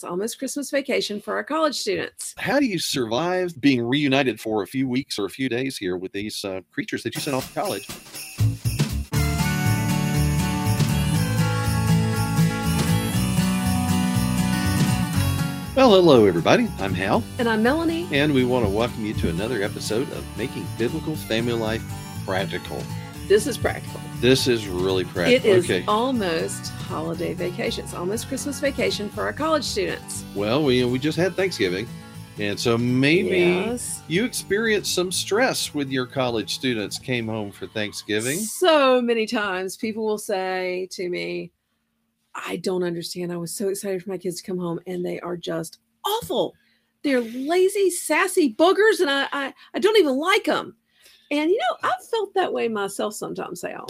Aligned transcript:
It's 0.00 0.04
almost 0.06 0.38
Christmas 0.38 0.70
vacation 0.70 1.20
for 1.20 1.34
our 1.34 1.44
college 1.44 1.76
students. 1.76 2.34
How 2.38 2.58
do 2.58 2.64
you 2.64 2.78
survive 2.78 3.60
being 3.60 3.82
reunited 3.82 4.40
for 4.40 4.62
a 4.62 4.66
few 4.66 4.88
weeks 4.88 5.18
or 5.18 5.26
a 5.26 5.28
few 5.28 5.50
days 5.50 5.76
here 5.76 5.94
with 5.98 6.10
these 6.12 6.42
uh, 6.42 6.62
creatures 6.72 7.02
that 7.02 7.14
you 7.14 7.20
sent 7.20 7.36
off 7.36 7.52
to 7.52 7.60
college? 7.60 7.86
Well, 15.76 15.90
hello, 15.92 16.24
everybody. 16.26 16.68
I'm 16.78 16.92
Hal, 16.94 17.22
And 17.38 17.48
I'm 17.48 17.62
Melanie. 17.62 18.06
and 18.10 18.34
we 18.34 18.44
want 18.44 18.64
to 18.66 18.70
welcome 18.70 19.04
you 19.06 19.14
to 19.14 19.28
another 19.28 19.62
episode 19.62 20.10
of 20.12 20.24
Making 20.36 20.66
Biblical 20.78 21.14
Family 21.14 21.52
Life 21.52 21.82
Practical. 22.26 22.82
This 23.30 23.46
is 23.46 23.56
practical. 23.56 24.00
This 24.18 24.48
is 24.48 24.66
really 24.66 25.04
practical. 25.04 25.48
It 25.52 25.56
is 25.58 25.64
okay. 25.66 25.84
almost 25.86 26.66
holiday 26.72 27.32
vacation. 27.32 27.84
It's 27.84 27.94
almost 27.94 28.26
Christmas 28.26 28.58
vacation 28.58 29.08
for 29.08 29.22
our 29.22 29.32
college 29.32 29.62
students. 29.62 30.24
Well, 30.34 30.64
we 30.64 30.82
we 30.82 30.98
just 30.98 31.16
had 31.16 31.36
Thanksgiving, 31.36 31.86
and 32.40 32.58
so 32.58 32.76
maybe 32.76 33.38
Yes. 33.38 34.02
you 34.08 34.24
experienced 34.24 34.92
some 34.96 35.12
stress 35.12 35.72
with 35.72 35.90
your 35.90 36.06
college 36.06 36.52
students 36.52 36.98
came 36.98 37.28
home 37.28 37.52
for 37.52 37.68
Thanksgiving. 37.68 38.36
So 38.36 39.00
many 39.00 39.28
times 39.28 39.76
people 39.76 40.04
will 40.04 40.18
say 40.18 40.88
to 40.90 41.08
me, 41.08 41.52
I 42.34 42.56
don't 42.56 42.82
understand. 42.82 43.32
I 43.32 43.36
was 43.36 43.54
so 43.54 43.68
excited 43.68 44.02
for 44.02 44.10
my 44.10 44.18
kids 44.18 44.40
to 44.40 44.42
come 44.42 44.58
home 44.58 44.80
and 44.88 45.06
they 45.06 45.20
are 45.20 45.36
just 45.36 45.78
awful. 46.04 46.56
They're 47.04 47.20
lazy, 47.20 47.90
sassy 47.90 48.52
boogers, 48.52 48.98
and 48.98 49.08
I 49.08 49.28
I, 49.32 49.54
I 49.72 49.78
don't 49.78 49.98
even 49.98 50.18
like 50.18 50.46
them. 50.46 50.74
And 51.30 51.50
you 51.50 51.58
know, 51.58 51.88
I've 51.88 52.06
felt 52.08 52.34
that 52.34 52.52
way 52.52 52.68
myself 52.68 53.14
sometimes, 53.14 53.62
Al. 53.64 53.86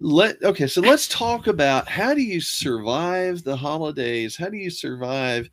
Let 0.00 0.42
okay, 0.42 0.66
so 0.66 0.80
let's 0.80 1.08
talk 1.08 1.46
about 1.46 1.88
how 1.88 2.14
do 2.14 2.20
you 2.22 2.40
survive 2.40 3.44
the 3.44 3.56
holidays? 3.56 4.36
How 4.36 4.48
do 4.48 4.56
you 4.56 4.68
survive 4.70 5.48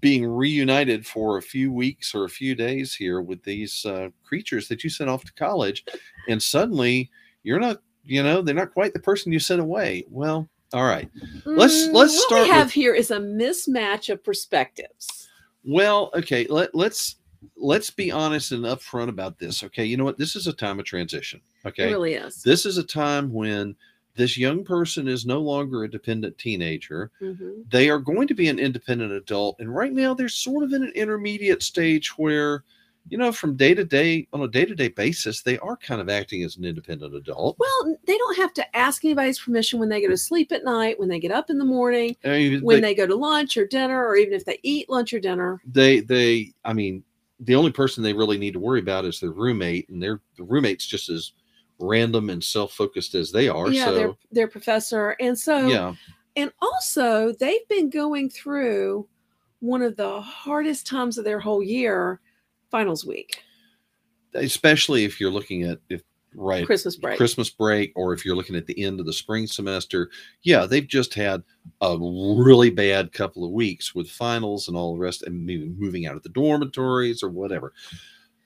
being 0.00 0.24
reunited 0.26 1.06
for 1.06 1.36
a 1.38 1.42
few 1.42 1.72
weeks 1.72 2.14
or 2.14 2.24
a 2.24 2.28
few 2.28 2.54
days 2.54 2.94
here 2.94 3.20
with 3.20 3.42
these 3.42 3.84
uh, 3.84 4.08
creatures 4.24 4.68
that 4.68 4.84
you 4.84 4.90
sent 4.90 5.10
off 5.10 5.24
to 5.24 5.32
college, 5.34 5.84
and 6.28 6.42
suddenly 6.42 7.10
you're 7.42 7.60
not, 7.60 7.78
you 8.04 8.22
know, 8.22 8.40
they're 8.42 8.54
not 8.54 8.72
quite 8.72 8.92
the 8.92 9.00
person 9.00 9.32
you 9.32 9.38
sent 9.38 9.60
away. 9.60 10.04
Well, 10.08 10.48
all 10.72 10.84
right. 10.84 11.10
Let's- 11.44 11.88
Mm, 11.88 11.92
let's 11.94 12.16
start 12.24 12.40
What 12.42 12.42
we 12.44 12.48
have 12.50 12.66
with- 12.68 12.72
here 12.74 12.94
is 12.94 13.10
a 13.10 13.18
mismatch 13.18 14.10
of 14.10 14.22
perspectives. 14.22 15.28
Well, 15.64 16.10
okay, 16.14 16.46
let 16.48 16.74
let's 16.74 17.16
let's 17.56 17.90
be 17.90 18.10
honest 18.10 18.52
and 18.52 18.64
upfront 18.64 19.08
about 19.08 19.38
this. 19.38 19.62
Okay, 19.64 19.84
you 19.84 19.96
know 19.96 20.04
what? 20.04 20.18
This 20.18 20.36
is 20.36 20.46
a 20.46 20.52
time 20.52 20.78
of 20.78 20.84
transition. 20.84 21.40
It 21.64 21.68
Okay, 21.68 21.86
really 21.92 22.14
is. 22.14 22.42
this 22.42 22.66
is 22.66 22.78
a 22.78 22.82
time 22.84 23.32
when 23.32 23.74
this 24.14 24.36
young 24.36 24.62
person 24.62 25.08
is 25.08 25.24
no 25.24 25.40
longer 25.40 25.84
a 25.84 25.90
dependent 25.90 26.36
teenager. 26.38 27.10
Mhm. 27.20 27.64
They 27.70 27.88
are 27.88 27.98
going 27.98 28.28
to 28.28 28.34
be 28.34 28.48
an 28.48 28.58
independent 28.58 29.12
adult, 29.12 29.56
and 29.58 29.74
right 29.74 29.92
now 29.92 30.12
they're 30.14 30.28
sort 30.28 30.64
of 30.64 30.72
in 30.72 30.82
an 30.82 30.92
intermediate 30.94 31.62
stage 31.62 32.08
where, 32.18 32.62
you 33.08 33.16
know, 33.16 33.32
from 33.32 33.56
day 33.56 33.72
to 33.74 33.84
day 33.84 34.28
on 34.34 34.42
a 34.42 34.48
day 34.48 34.66
to 34.66 34.74
day 34.74 34.88
basis, 34.88 35.40
they 35.42 35.58
are 35.58 35.76
kind 35.78 36.00
of 36.00 36.10
acting 36.10 36.42
as 36.44 36.56
an 36.58 36.64
independent 36.64 37.14
adult. 37.14 37.56
Well, 37.58 37.96
they 38.06 38.18
don't 38.18 38.36
have 38.36 38.52
to 38.54 38.76
ask 38.76 39.02
anybody's 39.04 39.38
permission 39.40 39.80
when 39.80 39.88
they 39.88 40.02
go 40.02 40.08
to 40.08 40.16
sleep 40.18 40.52
at 40.52 40.62
night, 40.62 41.00
when 41.00 41.08
they 41.08 41.18
get 41.18 41.32
up 41.32 41.48
in 41.48 41.56
the 41.58 41.64
morning, 41.64 42.14
I 42.22 42.28
mean, 42.28 42.60
when 42.62 42.82
they, 42.82 42.88
they 42.90 42.94
go 42.94 43.06
to 43.06 43.16
lunch 43.16 43.56
or 43.56 43.66
dinner, 43.66 44.06
or 44.06 44.14
even 44.16 44.34
if 44.34 44.44
they 44.44 44.58
eat 44.62 44.90
lunch 44.90 45.12
or 45.14 45.20
dinner. 45.20 45.60
they 45.64 46.00
they 46.00 46.52
I 46.66 46.74
mean, 46.74 47.02
the 47.44 47.54
only 47.54 47.72
person 47.72 48.02
they 48.02 48.12
really 48.12 48.38
need 48.38 48.52
to 48.52 48.60
worry 48.60 48.80
about 48.80 49.04
is 49.04 49.20
their 49.20 49.32
roommate, 49.32 49.88
and 49.88 50.02
their 50.02 50.20
the 50.36 50.44
roommate's 50.44 50.86
just 50.86 51.08
as 51.08 51.32
random 51.78 52.30
and 52.30 52.42
self 52.42 52.72
focused 52.72 53.14
as 53.14 53.32
they 53.32 53.48
are. 53.48 53.68
yeah, 53.70 53.86
so 53.86 53.94
their 53.94 54.12
their 54.30 54.48
professor, 54.48 55.16
and 55.20 55.38
so 55.38 55.66
yeah, 55.66 55.94
and 56.36 56.52
also 56.60 57.32
they've 57.32 57.66
been 57.68 57.90
going 57.90 58.30
through 58.30 59.08
one 59.60 59.82
of 59.82 59.96
the 59.96 60.20
hardest 60.20 60.86
times 60.86 61.18
of 61.18 61.24
their 61.24 61.40
whole 61.40 61.62
year, 61.62 62.20
finals 62.70 63.04
week, 63.04 63.42
especially 64.34 65.04
if 65.04 65.20
you're 65.20 65.30
looking 65.30 65.64
at 65.64 65.78
if 65.88 66.02
right 66.34 66.66
Christmas 66.66 66.96
break. 66.96 67.16
Christmas 67.16 67.50
break, 67.50 67.92
or 67.94 68.12
if 68.12 68.24
you're 68.24 68.36
looking 68.36 68.56
at 68.56 68.66
the 68.66 68.82
end 68.82 69.00
of 69.00 69.06
the 69.06 69.12
spring 69.12 69.46
semester, 69.46 70.10
yeah, 70.42 70.66
they've 70.66 70.86
just 70.86 71.14
had 71.14 71.42
a 71.80 71.96
really 71.98 72.70
bad 72.70 73.12
couple 73.12 73.44
of 73.44 73.50
weeks 73.50 73.94
with 73.94 74.08
finals 74.08 74.68
and 74.68 74.76
all 74.76 74.94
the 74.94 75.00
rest, 75.00 75.22
and 75.22 75.46
maybe 75.46 75.72
moving 75.78 76.06
out 76.06 76.16
of 76.16 76.22
the 76.22 76.28
dormitories 76.28 77.22
or 77.22 77.28
whatever. 77.28 77.72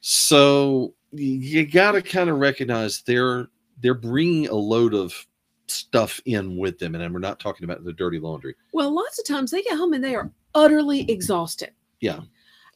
So 0.00 0.94
you 1.12 1.66
got 1.66 1.92
to 1.92 2.02
kind 2.02 2.30
of 2.30 2.38
recognize 2.38 3.02
they're 3.02 3.48
they're 3.80 3.94
bringing 3.94 4.48
a 4.48 4.54
load 4.54 4.94
of 4.94 5.26
stuff 5.68 6.20
in 6.24 6.56
with 6.56 6.78
them, 6.78 6.94
and 6.94 7.12
we're 7.12 7.20
not 7.20 7.40
talking 7.40 7.64
about 7.64 7.84
the 7.84 7.92
dirty 7.92 8.18
laundry. 8.18 8.54
Well, 8.72 8.94
lots 8.94 9.18
of 9.18 9.26
times 9.26 9.50
they 9.50 9.62
get 9.62 9.76
home 9.76 9.92
and 9.92 10.04
they 10.04 10.14
are 10.14 10.30
utterly 10.54 11.10
exhausted. 11.10 11.72
Yeah. 12.00 12.20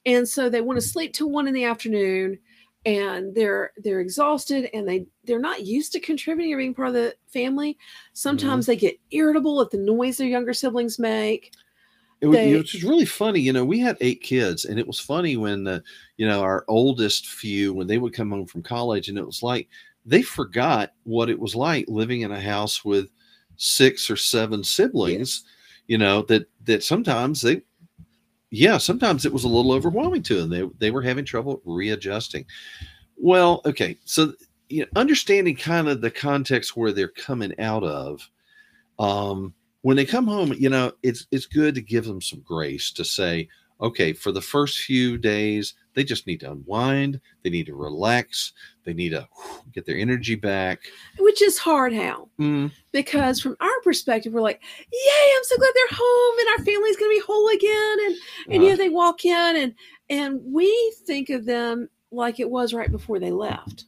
And 0.06 0.28
so 0.28 0.48
they 0.48 0.60
want 0.60 0.78
to 0.78 0.86
sleep 0.86 1.12
till 1.12 1.30
one 1.30 1.46
in 1.46 1.54
the 1.54 1.64
afternoon 1.64 2.38
and 2.84 3.34
they're 3.34 3.72
they're 3.78 4.00
exhausted 4.00 4.70
and 4.74 4.88
they 4.88 5.06
they're 5.24 5.38
not 5.40 5.66
used 5.66 5.92
to 5.92 6.00
contributing 6.00 6.52
or 6.54 6.58
being 6.58 6.74
part 6.74 6.88
of 6.88 6.94
the 6.94 7.14
family. 7.32 7.78
Sometimes 8.14 8.64
Mm-hmm. 8.64 8.70
they 8.72 8.76
get 8.76 8.98
irritable 9.10 9.60
at 9.60 9.70
the 9.70 9.78
noise 9.78 10.16
their 10.18 10.28
younger 10.28 10.54
siblings 10.54 10.98
make. 10.98 11.52
It 12.20 12.26
was, 12.26 12.38
They- 12.38 12.50
it 12.52 12.72
was 12.74 12.84
really 12.84 13.06
funny. 13.06 13.40
You 13.40 13.52
know, 13.54 13.64
we 13.64 13.78
had 13.78 13.96
eight 14.00 14.22
kids, 14.22 14.66
and 14.66 14.78
it 14.78 14.86
was 14.86 15.00
funny 15.00 15.36
when, 15.36 15.66
uh, 15.66 15.80
you 16.18 16.26
know, 16.28 16.42
our 16.42 16.64
oldest 16.68 17.26
few, 17.28 17.72
when 17.72 17.86
they 17.86 17.96
would 17.98 18.12
come 18.12 18.30
home 18.30 18.46
from 18.46 18.62
college, 18.62 19.08
and 19.08 19.16
it 19.18 19.24
was 19.24 19.42
like 19.42 19.68
they 20.04 20.22
forgot 20.22 20.92
what 21.04 21.30
it 21.30 21.38
was 21.38 21.54
like 21.54 21.86
living 21.88 22.20
in 22.22 22.32
a 22.32 22.40
house 22.40 22.84
with 22.84 23.10
six 23.56 24.10
or 24.10 24.16
seven 24.16 24.62
siblings. 24.64 25.44
You 25.86 25.98
know 25.98 26.22
that 26.22 26.46
that 26.64 26.82
sometimes 26.84 27.40
they, 27.40 27.62
yeah, 28.50 28.78
sometimes 28.78 29.24
it 29.24 29.32
was 29.32 29.44
a 29.44 29.48
little 29.48 29.72
overwhelming 29.72 30.22
to 30.24 30.34
them. 30.34 30.50
They 30.50 30.68
they 30.78 30.90
were 30.90 31.02
having 31.02 31.24
trouble 31.24 31.62
readjusting. 31.64 32.44
Well, 33.16 33.60
okay, 33.64 33.98
so 34.04 34.34
you 34.68 34.82
know, 34.82 34.88
understanding 34.96 35.56
kind 35.56 35.88
of 35.88 36.00
the 36.00 36.10
context 36.10 36.76
where 36.76 36.92
they're 36.92 37.08
coming 37.08 37.58
out 37.60 37.84
of. 37.84 38.28
Um, 38.98 39.54
when 39.82 39.96
they 39.96 40.04
come 40.04 40.26
home, 40.26 40.52
you 40.58 40.68
know, 40.68 40.92
it's 41.02 41.26
it's 41.30 41.46
good 41.46 41.74
to 41.76 41.80
give 41.80 42.04
them 42.04 42.20
some 42.20 42.40
grace 42.40 42.90
to 42.92 43.04
say, 43.04 43.48
okay, 43.80 44.12
for 44.12 44.32
the 44.32 44.40
first 44.40 44.78
few 44.80 45.16
days, 45.16 45.74
they 45.94 46.04
just 46.04 46.26
need 46.26 46.40
to 46.40 46.50
unwind, 46.50 47.20
they 47.42 47.50
need 47.50 47.66
to 47.66 47.74
relax, 47.74 48.52
they 48.84 48.92
need 48.92 49.10
to 49.10 49.26
get 49.72 49.86
their 49.86 49.96
energy 49.96 50.34
back. 50.34 50.80
Which 51.18 51.42
is 51.42 51.58
hard, 51.58 51.92
Hal, 51.92 52.30
Mm, 52.38 52.70
because 52.92 53.40
from 53.40 53.56
our 53.60 53.80
perspective, 53.82 54.32
we're 54.32 54.40
like, 54.40 54.60
"Yay! 54.92 55.34
I'm 55.36 55.44
so 55.44 55.56
glad 55.56 55.72
they're 55.74 55.98
home, 55.98 56.38
and 56.40 56.48
our 56.48 56.64
family's 56.64 56.96
going 56.96 57.10
to 57.10 57.20
be 57.20 57.26
whole 57.26 57.48
again." 57.48 57.98
And 58.06 58.16
and 58.54 58.62
uh, 58.62 58.66
yeah, 58.66 58.76
they 58.76 58.88
walk 58.88 59.24
in, 59.24 59.56
and 59.56 59.74
and 60.08 60.40
we 60.44 60.94
think 61.06 61.30
of 61.30 61.44
them 61.44 61.88
like 62.10 62.40
it 62.40 62.50
was 62.50 62.74
right 62.74 62.90
before 62.90 63.18
they 63.18 63.30
left, 63.30 63.84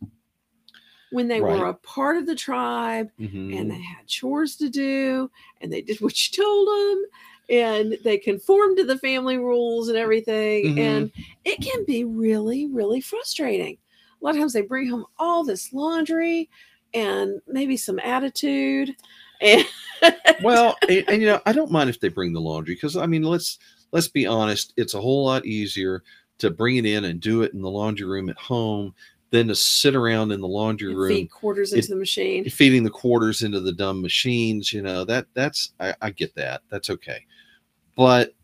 when 1.10 1.28
they 1.28 1.40
were 1.40 1.66
a 1.66 1.74
part 1.74 2.16
of 2.16 2.26
the 2.26 2.34
tribe, 2.34 3.10
mhm. 3.20 3.58
and 3.58 3.70
they 3.70 3.80
had 3.80 4.06
chores 4.06 4.56
to 4.56 4.68
do 4.68 5.30
and 5.60 5.72
they 5.72 5.80
did 5.80 6.00
what 6.00 6.14
you 6.26 6.42
told 6.42 6.68
them 6.68 7.04
and 7.52 7.96
they 8.02 8.16
conform 8.18 8.74
to 8.76 8.84
the 8.84 8.98
family 8.98 9.36
rules 9.36 9.88
and 9.88 9.96
everything 9.98 10.74
Mhm. 10.74 10.78
and 10.78 11.12
it 11.44 11.60
can 11.60 11.84
be 11.84 12.02
really 12.04 12.66
really 12.66 13.00
frustrating. 13.00 13.76
A 14.20 14.24
lot 14.24 14.34
of 14.34 14.40
times 14.40 14.52
they 14.54 14.62
bring 14.62 14.88
home 14.88 15.04
all 15.18 15.44
this 15.44 15.72
laundry 15.72 16.48
and 16.94 17.40
maybe 17.46 17.76
some 17.76 17.98
attitude 18.00 18.96
and 19.40 19.64
well, 20.42 20.76
and, 20.88 21.04
and 21.08 21.20
you 21.22 21.28
know, 21.28 21.40
I 21.46 21.52
don't 21.52 21.70
mind 21.70 21.90
if 21.90 22.00
they 22.00 22.08
bring 22.08 22.32
the 22.32 22.40
laundry 22.40 22.74
because 22.74 22.96
I 22.96 23.06
mean, 23.06 23.22
let's 23.22 23.58
let's 23.92 24.08
be 24.08 24.26
honest, 24.26 24.72
it's 24.76 24.94
a 24.94 25.00
whole 25.00 25.24
lot 25.24 25.44
easier 25.44 26.02
to 26.38 26.50
bring 26.50 26.76
it 26.76 26.86
in 26.86 27.04
and 27.04 27.20
do 27.20 27.42
it 27.42 27.52
in 27.52 27.60
the 27.60 27.70
laundry 27.70 28.06
room 28.06 28.28
at 28.28 28.38
home 28.38 28.94
than 29.30 29.48
to 29.48 29.54
sit 29.54 29.94
around 29.94 30.30
in 30.32 30.40
the 30.40 30.48
laundry 30.48 30.94
room 30.94 31.08
feed 31.08 31.30
quarters 31.30 31.72
It- 31.72 31.78
into 31.78 31.88
the 31.90 31.96
machine. 31.96 32.48
feeding 32.50 32.82
the 32.84 32.90
quarters 32.90 33.42
into 33.42 33.60
the 33.60 33.72
dumb 33.72 34.00
machines 34.02 34.72
you 34.72 34.82
know 34.82 35.04
that 35.04 35.26
that's 35.34 35.72
I, 35.80 35.94
I 36.00 36.10
get 36.10 36.34
that. 36.36 36.62
That's 36.70 36.90
okay 36.90 37.24
but 37.96 38.34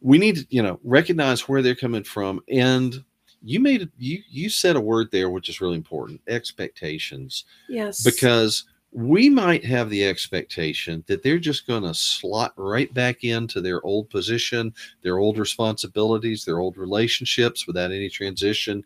we 0.00 0.18
need 0.18 0.36
to 0.36 0.46
you 0.50 0.62
know 0.62 0.78
recognize 0.84 1.48
where 1.48 1.62
they're 1.62 1.74
coming 1.74 2.04
from. 2.04 2.40
And 2.48 3.02
you 3.42 3.60
made 3.60 3.88
you 3.98 4.22
you 4.28 4.48
said 4.48 4.76
a 4.76 4.80
word 4.80 5.08
there 5.10 5.30
which 5.30 5.48
is 5.48 5.60
really 5.60 5.76
important 5.76 6.20
expectations. 6.28 7.44
Yes. 7.68 8.02
Because 8.02 8.64
we 8.92 9.30
might 9.30 9.64
have 9.64 9.88
the 9.88 10.04
expectation 10.04 11.02
that 11.06 11.22
they're 11.22 11.38
just 11.38 11.66
going 11.66 11.82
to 11.82 11.94
slot 11.94 12.52
right 12.56 12.92
back 12.92 13.24
into 13.24 13.62
their 13.62 13.84
old 13.86 14.10
position 14.10 14.72
their 15.02 15.18
old 15.18 15.38
responsibilities 15.38 16.44
their 16.44 16.58
old 16.58 16.76
relationships 16.76 17.66
without 17.66 17.90
any 17.90 18.08
transition. 18.08 18.84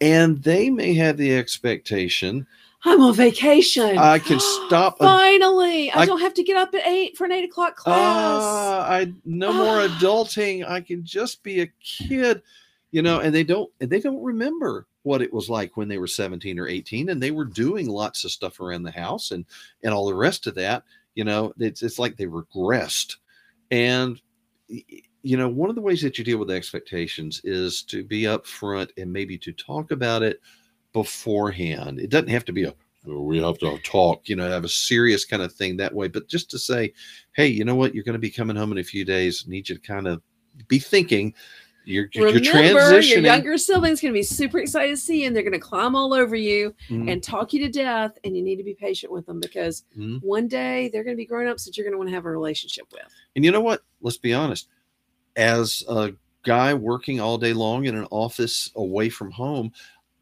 And 0.00 0.42
they 0.42 0.68
may 0.68 0.94
have 0.94 1.16
the 1.16 1.36
expectation 1.36 2.46
i'm 2.84 3.00
on 3.00 3.14
vacation 3.14 3.96
I 3.98 4.18
can 4.18 4.40
stop 4.40 4.98
finally 4.98 5.90
i, 5.92 6.00
I- 6.00 6.06
don't 6.06 6.20
have 6.20 6.34
to 6.34 6.42
get 6.42 6.56
up 6.56 6.74
at 6.74 6.86
eight 6.86 7.16
for 7.16 7.24
an 7.24 7.32
eight 7.32 7.44
o'clock 7.44 7.76
class 7.76 7.96
Ah, 8.42 8.90
I 8.90 9.12
no 9.24 9.52
more 9.52 9.80
Ah. 9.80 9.88
adulting. 10.00 10.68
I 10.68 10.80
can 10.80 11.04
just 11.04 11.42
be 11.42 11.60
a 11.60 11.66
kid, 11.82 12.42
you 12.90 13.02
know. 13.02 13.20
And 13.20 13.34
they 13.34 13.44
don't, 13.44 13.70
and 13.80 13.88
they 13.90 14.00
don't 14.00 14.22
remember 14.22 14.86
what 15.04 15.22
it 15.22 15.32
was 15.32 15.48
like 15.48 15.76
when 15.76 15.88
they 15.88 15.98
were 15.98 16.06
seventeen 16.06 16.58
or 16.58 16.66
eighteen, 16.68 17.08
and 17.10 17.22
they 17.22 17.30
were 17.30 17.44
doing 17.44 17.88
lots 17.88 18.24
of 18.24 18.30
stuff 18.32 18.60
around 18.60 18.82
the 18.82 18.90
house 18.90 19.30
and 19.30 19.44
and 19.82 19.92
all 19.94 20.06
the 20.06 20.14
rest 20.14 20.46
of 20.46 20.54
that. 20.56 20.82
You 21.14 21.24
know, 21.24 21.52
it's 21.58 21.82
it's 21.82 21.98
like 21.98 22.16
they 22.16 22.26
regressed, 22.26 23.16
and 23.70 24.20
you 24.68 25.36
know, 25.36 25.48
one 25.48 25.68
of 25.70 25.76
the 25.76 25.82
ways 25.82 26.02
that 26.02 26.18
you 26.18 26.24
deal 26.24 26.38
with 26.38 26.50
expectations 26.50 27.40
is 27.44 27.82
to 27.84 28.02
be 28.02 28.22
upfront 28.22 28.90
and 28.96 29.12
maybe 29.12 29.38
to 29.38 29.52
talk 29.52 29.90
about 29.92 30.22
it 30.22 30.40
beforehand. 30.92 32.00
It 32.00 32.10
doesn't 32.10 32.28
have 32.28 32.44
to 32.46 32.52
be 32.52 32.64
a 32.64 32.74
"Oh, 33.06 33.22
we 33.22 33.42
have 33.42 33.58
to 33.58 33.78
talk, 33.78 34.28
you 34.28 34.36
know, 34.36 34.48
have 34.48 34.64
a 34.64 34.68
serious 34.68 35.24
kind 35.24 35.42
of 35.42 35.52
thing 35.52 35.76
that 35.78 35.94
way, 35.94 36.08
but 36.08 36.28
just 36.28 36.50
to 36.50 36.58
say, 36.58 36.92
hey, 37.32 37.48
you 37.48 37.64
know 37.64 37.74
what, 37.74 37.94
you're 37.94 38.04
going 38.04 38.14
to 38.14 38.18
be 38.18 38.30
coming 38.30 38.56
home 38.56 38.72
in 38.72 38.78
a 38.78 38.84
few 38.84 39.04
days. 39.04 39.46
Need 39.46 39.68
you 39.68 39.76
to 39.76 39.80
kind 39.80 40.06
of 40.06 40.22
be 40.68 40.78
thinking. 40.78 41.34
You're, 41.84 42.08
you're 42.12 42.30
transitioning. 42.30 43.08
your 43.10 43.20
younger 43.20 43.58
siblings 43.58 44.00
going 44.00 44.12
to 44.12 44.16
be 44.18 44.22
super 44.22 44.58
excited 44.58 44.92
to 44.92 44.96
see 44.96 45.22
you, 45.22 45.26
and 45.26 45.34
they're 45.34 45.42
going 45.42 45.52
to 45.52 45.58
climb 45.58 45.96
all 45.96 46.14
over 46.14 46.36
you 46.36 46.72
Mhm, 46.88 47.10
and 47.10 47.22
talk 47.22 47.52
you 47.52 47.58
to 47.66 47.68
death. 47.68 48.16
And 48.22 48.36
you 48.36 48.42
need 48.44 48.56
to 48.56 48.62
be 48.62 48.74
patient 48.74 49.12
with 49.12 49.26
them 49.26 49.40
because 49.40 49.82
mhm. 49.98 50.22
one 50.22 50.46
day 50.46 50.90
they're 50.92 51.02
going 51.02 51.16
to 51.16 51.20
be 51.20 51.26
grown 51.26 51.48
ups 51.48 51.64
that 51.64 51.76
you're 51.76 51.84
going 51.84 51.94
to 51.94 51.98
want 51.98 52.08
to 52.08 52.14
have 52.14 52.24
a 52.24 52.30
relationship 52.30 52.86
with. 52.92 53.12
And 53.34 53.44
you 53.44 53.50
know 53.50 53.60
what? 53.60 53.82
Let's 54.00 54.16
be 54.16 54.32
honest. 54.32 54.68
As 55.34 55.82
a 55.88 56.12
guy 56.44 56.72
working 56.72 57.20
all 57.20 57.36
day 57.36 57.52
long 57.52 57.86
in 57.86 57.96
an 57.96 58.06
office 58.12 58.70
away 58.76 59.08
from 59.08 59.32
home, 59.32 59.72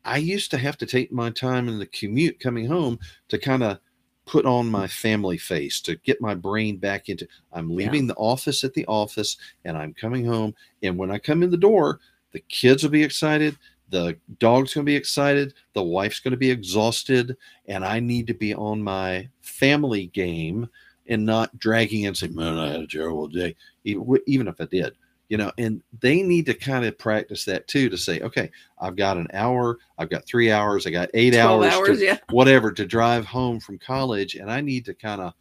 I 0.05 0.19
used 0.19 0.51
to 0.53 0.59
have 0.59 0.77
to 0.79 0.87
take 0.87 1.13
my 1.13 1.31
time 1.31 1.69
in 1.69 1.79
the 1.79 1.87
commute 1.87 2.41
coming 2.41 2.67
home 2.67 2.99
to 3.29 3.39
kind 3.39 3.63
of 3.63 3.79
put 4.27 4.47
on 4.47 4.71
my 4.71 4.87
mm. 4.87 4.91
family 4.91 5.39
face 5.39 5.81
to 5.81 5.97
get 5.97 6.21
my 6.21 6.35
brain 6.35 6.77
back 6.77 7.09
into 7.09 7.27
I'm 7.53 7.69
Yeah. 7.71 7.77
leaving 7.77 8.07
the 8.07 8.15
office 8.15 8.65
at 8.65 8.75
the 8.75 8.87
office 8.87 9.37
and 9.65 9.77
I'm 9.77 9.93
coming 9.95 10.25
home 10.25 10.55
and 10.83 10.97
when 10.97 11.11
I 11.11 11.19
come 11.19 11.43
in 11.43 11.51
the 11.51 11.57
door, 11.57 12.01
the 12.33 12.41
kids 12.41 12.83
will 12.83 12.91
be 12.91 13.03
excited, 13.03 13.59
the 13.89 14.17
dog's 14.39 14.73
going 14.73 14.85
to 14.85 14.91
be 14.91 14.95
excited, 14.97 15.55
the 15.73 15.83
wife's 15.83 16.21
going 16.21 16.31
to 16.31 16.37
be 16.37 16.51
exhausted 16.51 17.37
and 17.67 17.85
I 17.85 17.99
need 17.99 18.29
to 18.29 18.35
be 18.35 18.55
on 18.55 18.83
my 18.83 19.29
family 19.41 20.07
game 20.07 20.69
and 21.09 21.27
not 21.27 21.59
dragging 21.59 22.07
and 22.07 22.17
saying, 22.17 22.37
"Man, 22.37 22.57
I 22.57 22.69
had 22.69 22.81
a 22.83 22.87
terrible 22.87 23.27
day," 23.27 23.57
even 23.85 24.47
if 24.47 24.61
I 24.61 24.65
did, 24.67 24.95
you 25.31 25.39
know. 25.39 25.51
And 25.57 25.83
they 26.01 26.23
need 26.23 26.45
to 26.47 26.55
kind 26.55 26.85
of 26.85 26.99
practice 26.99 27.47
that 27.47 27.67
too 27.69 27.89
to 27.89 27.97
say, 27.97 28.21
"Okay, 28.21 28.51
I've 28.79 28.97
got 28.97 29.17
an 29.17 29.29
hour, 29.33 29.79
I've 29.97 30.11
got 30.11 30.27
three 30.27 30.51
hours, 30.51 30.87
I 30.87 30.91
got 30.91 31.09
eight 31.15 31.35
hours, 31.35 31.73
hours, 31.73 31.99
to, 32.01 32.05
yeah. 32.05 32.19
whatever 32.31 32.71
to 32.73 32.85
drive 32.85 33.25
home 33.25 33.61
from 33.61 33.79
college, 33.79 34.35
and 34.35 34.51
I 34.51 34.61
need 34.61 34.85
to 34.87 34.95
kind 34.95 35.23
of 35.23 35.33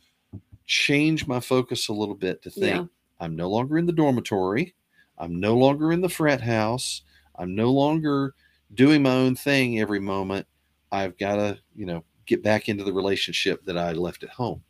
change 0.66 1.28
my 1.28 1.40
focus 1.40 1.90
a 1.90 1.94
little 1.94 2.16
bit 2.16 2.42
to 2.44 2.52
think 2.52 2.76
Yeah. 2.76 2.86
I'm 3.20 3.36
no 3.36 3.50
longer 3.50 3.78
in 3.78 3.88
the 3.88 3.92
dormitory, 3.92 4.76
I'm 5.18 5.40
no 5.40 5.58
longer 5.58 5.92
in 5.92 6.02
the 6.02 6.08
frat 6.08 6.40
house, 6.42 7.02
I'm 7.36 7.56
no 7.56 7.72
longer 7.72 8.36
doing 8.76 9.02
my 9.02 9.12
own 9.12 9.36
thing 9.36 9.80
every 9.80 10.00
moment. 10.00 10.46
I've 10.92 11.18
got 11.18 11.36
to, 11.38 11.60
you 11.76 11.88
know, 11.88 12.04
get 12.28 12.44
back 12.44 12.70
into 12.70 12.84
the 12.84 12.94
relationship 12.94 13.66
that 13.66 13.78
I 13.78 13.94
left 13.94 14.24
at 14.24 14.30
home." 14.30 14.62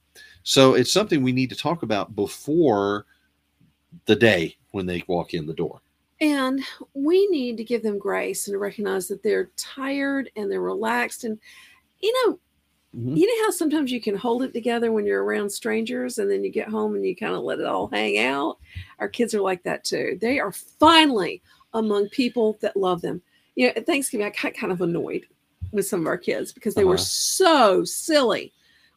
So 0.43 0.75
it's 0.75 0.93
something 0.93 1.21
we 1.21 1.33
need 1.33 1.49
to 1.49 1.57
talk 1.57 1.83
about 1.83 2.15
before 2.15 3.05
the 4.05 4.15
day 4.15 4.55
when 4.71 4.85
they 4.85 5.03
walk 5.07 5.33
in 5.33 5.45
the 5.45 5.53
door. 5.53 5.81
And 6.21 6.61
we 6.93 7.27
need 7.27 7.57
to 7.57 7.63
give 7.63 7.81
them 7.81 7.97
grace 7.97 8.47
and 8.47 8.53
to 8.55 8.59
recognize 8.59 9.07
that 9.07 9.23
they're 9.23 9.51
tired 9.55 10.29
and 10.35 10.51
they're 10.51 10.61
relaxed. 10.61 11.23
And, 11.23 11.39
you 12.01 12.13
know, 12.27 12.39
Mhm. 12.95 13.17
you 13.17 13.27
know 13.27 13.45
how 13.45 13.51
sometimes 13.51 13.91
you 13.91 14.01
can 14.01 14.15
hold 14.15 14.43
it 14.43 14.51
together 14.51 14.91
when 14.91 15.05
you're 15.05 15.23
around 15.23 15.49
strangers 15.49 16.17
and 16.17 16.29
then 16.29 16.43
you 16.43 16.49
get 16.49 16.67
home 16.67 16.95
and 16.95 17.05
you 17.05 17.15
kind 17.15 17.35
of 17.35 17.43
let 17.43 17.59
it 17.59 17.65
all 17.65 17.87
hang 17.87 18.17
out? 18.17 18.57
Our 18.97 19.07
kids 19.07 19.33
are 19.35 19.41
like 19.41 19.63
that 19.63 19.83
too. 19.83 20.17
They 20.19 20.39
are 20.39 20.51
finally 20.51 21.41
among 21.73 22.09
people 22.09 22.57
that 22.61 22.75
love 22.75 23.01
them. 23.01 23.21
You 23.55 23.67
know, 23.67 23.73
at 23.75 23.85
Thanksgiving, 23.85 24.25
I 24.25 24.31
got 24.31 24.55
kind 24.55 24.73
of 24.73 24.81
annoyed 24.81 25.25
with 25.71 25.85
some 25.87 26.01
of 26.01 26.07
our 26.07 26.17
kids 26.17 26.51
because 26.51 26.73
they 26.73 26.83
were 26.83 26.95
Uh-huh. 26.95 27.03
so 27.03 27.83
silly. 27.83 28.51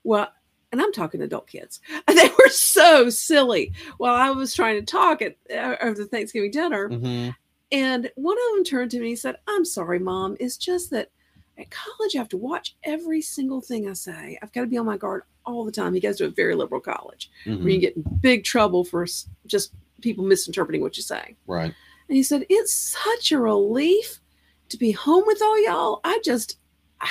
Well, 0.04 0.28
and 0.72 0.80
I'm 0.82 0.92
talking 0.92 1.22
adult 1.22 1.46
kids. 1.46 1.80
They 2.08 2.28
were 2.38 2.48
so 2.50 3.08
silly 3.10 3.72
while 3.98 4.14
I 4.14 4.30
was 4.30 4.54
trying 4.54 4.78
to 4.80 4.86
talk 4.86 5.22
at 5.22 5.36
uh, 5.52 5.76
over 5.82 5.94
the 5.94 6.06
Thanksgiving 6.06 6.50
dinner. 6.50 6.88
Mhm. 6.88 7.34
And 7.72 8.10
one 8.16 8.36
of 8.36 8.54
them 8.56 8.64
turned 8.64 8.90
to 8.92 9.00
me 9.00 9.10
and 9.10 9.18
said, 9.18 9.36
I'm 9.48 9.64
sorry, 9.64 9.98
mom. 9.98 10.36
It's 10.40 10.56
just 10.58 10.90
that 10.90 11.10
at 11.58 11.70
college, 11.70 12.14
I 12.14 12.18
have 12.18 12.28
to 12.30 12.36
watch 12.36 12.76
every 12.84 13.20
single 13.22 13.60
thing 13.60 13.88
I 13.88 13.92
say. 13.94 14.38
I've 14.42 14.52
got 14.52 14.60
to 14.62 14.66
be 14.66 14.76
on 14.78 14.86
my 14.86 14.96
guard 14.98 15.22
all 15.46 15.64
the 15.64 15.72
time. 15.72 15.94
He 15.94 16.00
goes 16.00 16.18
to 16.18 16.26
a 16.26 16.30
very 16.30 16.54
liberal 16.54 16.80
college 16.80 17.30
where 17.44 17.56
Mhm. 17.56 17.72
you 17.72 17.78
get 17.80 17.96
in 17.96 18.04
big 18.20 18.44
trouble 18.44 18.84
for 18.84 19.06
just 19.46 19.72
people 20.00 20.24
misinterpreting 20.24 20.80
what 20.82 20.96
you 20.96 21.02
say. 21.02 21.36
Right. 21.46 21.74
And 22.08 22.16
he 22.16 22.22
said, 22.22 22.44
It's 22.50 22.72
such 22.74 23.32
a 23.32 23.38
relief 23.38 24.20
to 24.68 24.76
be 24.76 24.92
home 24.92 25.24
with 25.26 25.40
all 25.42 25.62
y'all. 25.64 26.00
I 26.04 26.20
just, 26.24 26.58
I, 27.00 27.08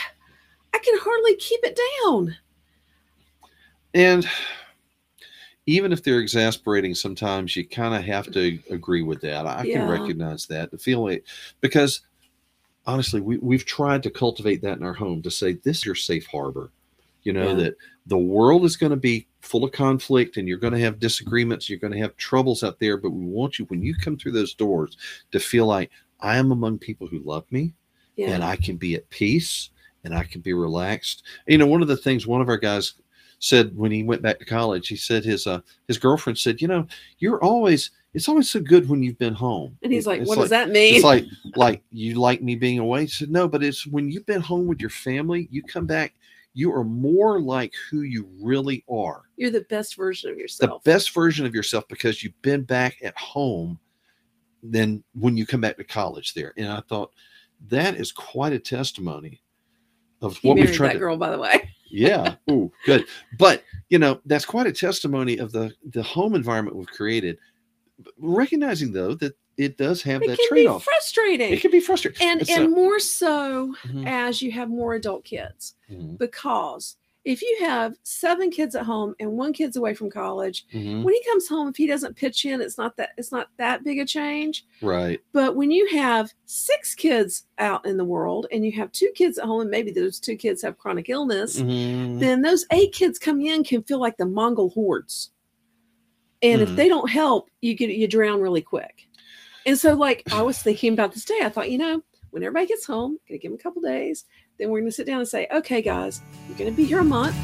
I 0.73 0.77
can 0.79 0.97
hardly 0.99 1.35
keep 1.35 1.59
it 1.63 1.77
down. 2.05 2.37
And 3.93 4.27
even 5.65 5.91
if 5.93 6.03
they're 6.03 6.19
exasperating, 6.19 6.95
sometimes 6.95 7.55
you 7.55 7.67
kind 7.67 7.93
of 7.93 8.03
have 8.03 8.31
to 8.31 8.57
agree 8.69 9.03
with 9.03 9.21
that. 9.21 9.45
I 9.45 9.63
Yeah. 9.63 9.79
can 9.79 9.89
recognize 9.89 10.45
that. 10.47 10.71
The 10.71 10.77
feeling 10.77 11.19
because 11.61 12.01
honestly, 12.87 13.21
we, 13.21 13.37
we've 13.37 13.65
tried 13.65 14.01
to 14.03 14.09
cultivate 14.09 14.61
that 14.63 14.77
in 14.77 14.83
our 14.83 14.93
home 14.93 15.21
to 15.21 15.29
say 15.29 15.53
this 15.53 15.77
is 15.79 15.85
your 15.85 15.95
safe 15.95 16.25
harbor. 16.27 16.71
You 17.23 17.33
know, 17.33 17.49
Yeah. 17.49 17.63
that 17.65 17.75
the 18.07 18.17
world 18.17 18.65
is 18.65 18.75
going 18.75 18.89
to 18.89 18.95
be 18.97 19.27
full 19.41 19.63
of 19.63 19.71
conflict 19.71 20.37
and 20.37 20.47
you're 20.47 20.57
going 20.57 20.73
to 20.73 20.79
have 20.79 20.99
disagreements, 20.99 21.69
you're 21.69 21.77
going 21.77 21.93
to 21.93 21.99
have 21.99 22.17
troubles 22.17 22.63
out 22.63 22.79
there, 22.79 22.97
but 22.97 23.11
we 23.11 23.23
want 23.25 23.59
you 23.59 23.65
when 23.65 23.83
you 23.83 23.93
come 23.93 24.17
through 24.17 24.31
those 24.31 24.55
doors 24.55 24.97
to 25.31 25.39
feel 25.39 25.67
like 25.67 25.91
I 26.19 26.37
am 26.37 26.51
among 26.51 26.79
people 26.79 27.05
who 27.05 27.19
love 27.19 27.45
me 27.51 27.73
Yeah. 28.15 28.31
and 28.31 28.43
I 28.43 28.55
can 28.55 28.77
be 28.77 28.95
at 28.95 29.07
peace 29.11 29.69
and 30.03 30.15
I 30.15 30.23
can 30.23 30.41
be 30.41 30.53
relaxed. 30.53 31.21
You 31.47 31.59
know, 31.59 31.67
one 31.67 31.83
of 31.83 31.87
the 31.87 31.97
things 31.97 32.25
one 32.25 32.41
of 32.41 32.49
our 32.49 32.57
guys 32.57 32.95
said 33.41 33.75
when 33.75 33.91
he 33.91 34.03
went 34.03 34.21
back 34.21 34.39
to 34.39 34.45
college, 34.45 34.87
he 34.87 34.95
said 34.95 35.25
his 35.25 35.47
uh 35.47 35.59
his 35.87 35.97
girlfriend 35.97 36.37
said, 36.37 36.61
you 36.61 36.67
know, 36.67 36.87
you're 37.17 37.43
always 37.43 37.91
it's 38.13 38.29
always 38.29 38.49
so 38.49 38.59
good 38.59 38.87
when 38.87 39.01
you've 39.01 39.17
been 39.17 39.33
home. 39.33 39.77
and 39.81 39.91
he's 39.91 40.07
like, 40.07 40.21
It's 40.21 40.29
What 40.29 40.37
does 40.37 40.49
that 40.51 40.69
mean? 40.69 40.95
It's 40.95 41.03
like 41.03 41.25
like 41.55 41.83
you 41.91 42.15
like 42.15 42.41
me 42.41 42.55
being 42.55 42.79
away. 42.79 43.01
He 43.01 43.07
said, 43.07 43.31
no, 43.31 43.47
but 43.47 43.63
it's 43.63 43.85
when 43.85 44.09
you've 44.09 44.25
been 44.25 44.41
home 44.41 44.67
with 44.67 44.79
your 44.79 44.89
family, 44.91 45.47
you 45.51 45.63
come 45.63 45.87
back, 45.87 46.13
you 46.53 46.71
are 46.73 46.83
more 46.83 47.41
like 47.41 47.73
who 47.89 48.01
you 48.01 48.29
really 48.39 48.83
are. 48.89 49.23
You're 49.37 49.49
the 49.49 49.61
best 49.61 49.95
version 49.95 50.29
of 50.29 50.37
yourself. 50.37 50.83
The 50.83 50.91
best 50.91 51.11
version 51.11 51.45
of 51.45 51.55
yourself 51.55 51.87
because 51.87 52.23
you've 52.23 52.39
been 52.43 52.61
back 52.61 52.97
at 53.03 53.17
home 53.17 53.79
than 54.61 55.03
when 55.15 55.35
you 55.35 55.47
come 55.47 55.61
back 55.61 55.77
to 55.77 55.83
college 55.83 56.35
there. 56.35 56.53
And 56.57 56.67
I 56.67 56.81
thought 56.81 57.11
that 57.69 57.95
is 57.95 58.11
quite 58.11 58.53
a 58.53 58.59
testimony 58.59 59.41
of 60.21 60.37
he 60.37 60.47
what 60.47 60.57
we've 60.57 60.71
tried 60.71 60.89
that 60.89 60.93
to 60.93 60.99
girl, 60.99 61.17
by 61.17 61.31
the 61.31 61.39
way. 61.39 61.71
Yeah. 61.91 62.35
Ooh, 62.49 62.71
good. 62.85 63.05
But 63.37 63.63
you 63.89 63.99
know 63.99 64.21
that's 64.25 64.45
quite 64.45 64.67
a 64.67 64.71
testimony 64.71 65.37
of 65.37 65.51
the 65.51 65.73
the 65.91 66.01
home 66.03 66.35
environment 66.35 66.75
we've 66.77 66.87
created. 66.87 67.37
Recognizing 68.17 68.91
though 68.93 69.13
that 69.15 69.35
it 69.57 69.77
does 69.77 70.01
have 70.03 70.23
It 70.23 70.27
that 70.29 70.39
trade-off. 70.47 70.83
frustrating. 70.83 71.51
it 71.53 71.61
can 71.61 71.71
be 71.71 71.79
frustrating. 71.81 72.27
And 72.27 72.41
It's 72.41 72.49
and 72.49 72.65
a- 72.65 72.69
more 72.69 72.99
so 72.99 73.75
Mhm, 73.83 74.07
as 74.07 74.41
you 74.41 74.51
have 74.53 74.69
more 74.69 74.95
adult 74.95 75.23
kids 75.23 75.75
mhm, 75.91 76.17
because 76.17 76.95
if 77.23 77.41
you 77.41 77.57
have 77.61 77.93
seven 78.01 78.49
kids 78.49 78.73
at 78.75 78.83
home 78.85 79.13
and 79.19 79.31
one 79.31 79.53
kid's 79.53 79.75
away 79.75 79.93
from 79.93 80.09
college 80.09 80.65
mhm. 80.73 81.03
when 81.03 81.13
he 81.13 81.23
comes 81.25 81.47
home 81.47 81.67
if 81.67 81.75
he 81.75 81.85
doesn't 81.85 82.15
pitch 82.15 82.45
in 82.45 82.61
it's 82.61 82.77
not 82.77 82.97
that 82.97 83.09
it's 83.17 83.31
not 83.31 83.49
that 83.57 83.83
big 83.83 83.99
a 83.99 84.05
change 84.05 84.65
right 84.81 85.19
but 85.31 85.55
when 85.55 85.69
you 85.69 85.87
have 85.87 86.31
six 86.45 86.95
kids 86.95 87.45
out 87.59 87.85
in 87.85 87.95
the 87.97 88.03
world 88.03 88.47
and 88.51 88.65
you 88.65 88.71
have 88.71 88.91
two 88.91 89.11
kids 89.13 89.37
at 89.37 89.45
home 89.45 89.61
and 89.61 89.69
maybe 89.69 89.91
those 89.91 90.19
two 90.19 90.35
kids 90.35 90.61
have 90.61 90.77
chronic 90.77 91.09
illness 91.09 91.59
Mhm. 91.59 92.19
then 92.19 92.41
those 92.41 92.65
eight 92.71 92.91
kids 92.91 93.19
coming 93.19 93.45
in 93.47 93.63
can 93.63 93.83
feel 93.83 93.99
like 93.99 94.17
the 94.17 94.25
mongol 94.25 94.69
hordes 94.69 95.31
and 96.41 96.59
Mhm. 96.59 96.63
if 96.63 96.75
they 96.75 96.87
don't 96.87 97.09
help 97.09 97.49
you 97.61 97.75
get 97.75 97.89
you 97.91 98.07
drown 98.07 98.41
really 98.41 98.61
quick 98.61 99.07
and 99.67 99.77
so 99.77 99.93
like 99.93 100.23
i 100.31 100.41
was 100.41 100.57
thinking 100.61 100.93
about 100.93 101.13
this 101.13 101.25
day 101.25 101.39
i 101.43 101.49
thought 101.49 101.69
you 101.69 101.77
know 101.77 102.01
when 102.31 102.41
everybody 102.43 102.65
gets 102.65 102.85
home 102.85 103.19
gonna 103.27 103.37
give 103.37 103.51
them 103.51 103.59
a 103.59 103.61
couple 103.63 103.81
days 103.81 104.25
then 104.61 104.69
we're 104.69 104.79
gonna 104.79 104.91
sit 104.91 105.07
down 105.07 105.19
and 105.19 105.27
say 105.27 105.47
okay 105.51 105.81
guys 105.81 106.21
you're 106.47 106.57
gonna 106.57 106.71
be 106.71 106.85
here 106.85 106.99
a 106.99 107.03
month 107.03 107.35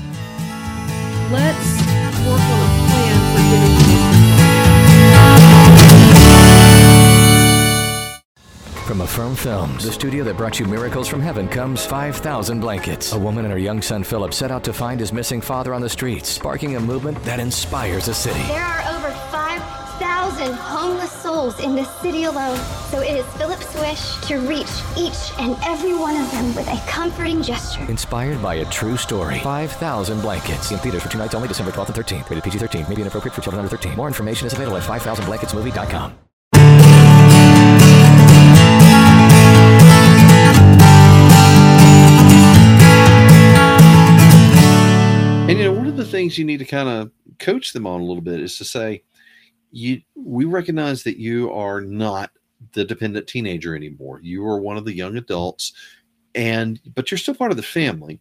let's 1.31 1.81
work 2.25 2.39
on 2.39 2.61
a 2.61 2.87
plan 2.87 3.35
for 3.35 3.41
getting 3.49 3.87
From 8.87 9.01
Affirm 9.01 9.35
Films, 9.35 9.83
the 9.83 9.91
studio 9.91 10.23
that 10.23 10.37
brought 10.37 10.61
you 10.61 10.65
Miracles 10.65 11.09
from 11.09 11.19
Heaven, 11.19 11.49
comes 11.49 11.85
5,000 11.85 12.61
Blankets. 12.61 13.11
A 13.11 13.19
woman 13.19 13.43
and 13.43 13.51
her 13.51 13.59
young 13.59 13.81
son 13.81 14.01
Philip 14.01 14.33
set 14.33 14.49
out 14.49 14.63
to 14.63 14.71
find 14.71 14.97
his 14.97 15.11
missing 15.11 15.41
father 15.41 15.73
on 15.73 15.81
the 15.81 15.89
streets, 15.89 16.29
sparking 16.29 16.77
a 16.77 16.79
movement 16.79 17.21
that 17.25 17.41
inspires 17.41 18.07
a 18.07 18.13
city. 18.13 18.41
There 18.43 18.63
are 18.63 18.96
over 20.39 20.53
5,000 20.53 20.53
homeless 20.55 21.11
souls 21.11 21.59
in 21.59 21.75
this 21.75 21.89
city 22.01 22.23
alone. 22.25 22.57
So 22.89 23.01
it 23.01 23.17
is 23.17 23.25
Philip's 23.37 23.73
wish 23.75 24.17
to 24.27 24.37
reach 24.39 24.67
each 24.97 25.31
and 25.39 25.57
every 25.63 25.93
one 25.93 26.15
of 26.15 26.31
them 26.31 26.55
with 26.55 26.67
a 26.67 26.77
comforting 26.87 27.41
gesture. 27.41 27.83
Inspired 27.89 28.41
by 28.41 28.55
a 28.55 28.65
true 28.65 28.97
story. 28.97 29.39
5,000 29.39 30.21
Blankets. 30.21 30.71
In 30.71 30.79
theaters 30.79 31.03
for 31.03 31.09
two 31.09 31.17
nights 31.17 31.35
only, 31.35 31.47
December 31.47 31.71
12th 31.71 31.87
and 31.87 31.95
13th. 31.95 32.29
Rated 32.29 32.43
PG 32.43 32.57
13. 32.59 32.85
May 32.89 32.95
be 32.95 33.01
inappropriate 33.01 33.33
for 33.33 33.41
children 33.41 33.59
under 33.59 33.69
13. 33.75 33.95
More 33.95 34.07
information 34.07 34.47
is 34.47 34.53
available 34.53 34.77
at 34.77 34.83
5000blanketsmovie.com. 34.83 36.13
and 45.49 45.57
you 45.57 45.63
know 45.63 45.71
one 45.71 45.87
of 45.87 45.95
the 45.95 46.03
things 46.03 46.37
you 46.37 46.43
need 46.43 46.57
to 46.57 46.65
kind 46.65 46.89
of 46.89 47.09
coach 47.39 47.71
them 47.71 47.87
on 47.87 48.01
a 48.01 48.03
little 48.03 48.21
bit 48.21 48.41
is 48.41 48.57
to 48.57 48.65
say 48.65 49.01
you 49.71 50.01
we 50.15 50.45
recognize 50.45 51.03
that 51.03 51.17
you 51.17 51.51
are 51.51 51.81
not 51.81 52.31
the 52.73 52.85
dependent 52.85 53.27
teenager 53.27 53.75
anymore. 53.75 54.19
You 54.21 54.45
are 54.47 54.59
one 54.59 54.77
of 54.77 54.85
the 54.85 54.95
young 54.95 55.17
adults, 55.17 55.73
and 56.35 56.79
but 56.95 57.11
you're 57.11 57.17
still 57.17 57.35
part 57.35 57.51
of 57.51 57.57
the 57.57 57.63
family. 57.63 58.19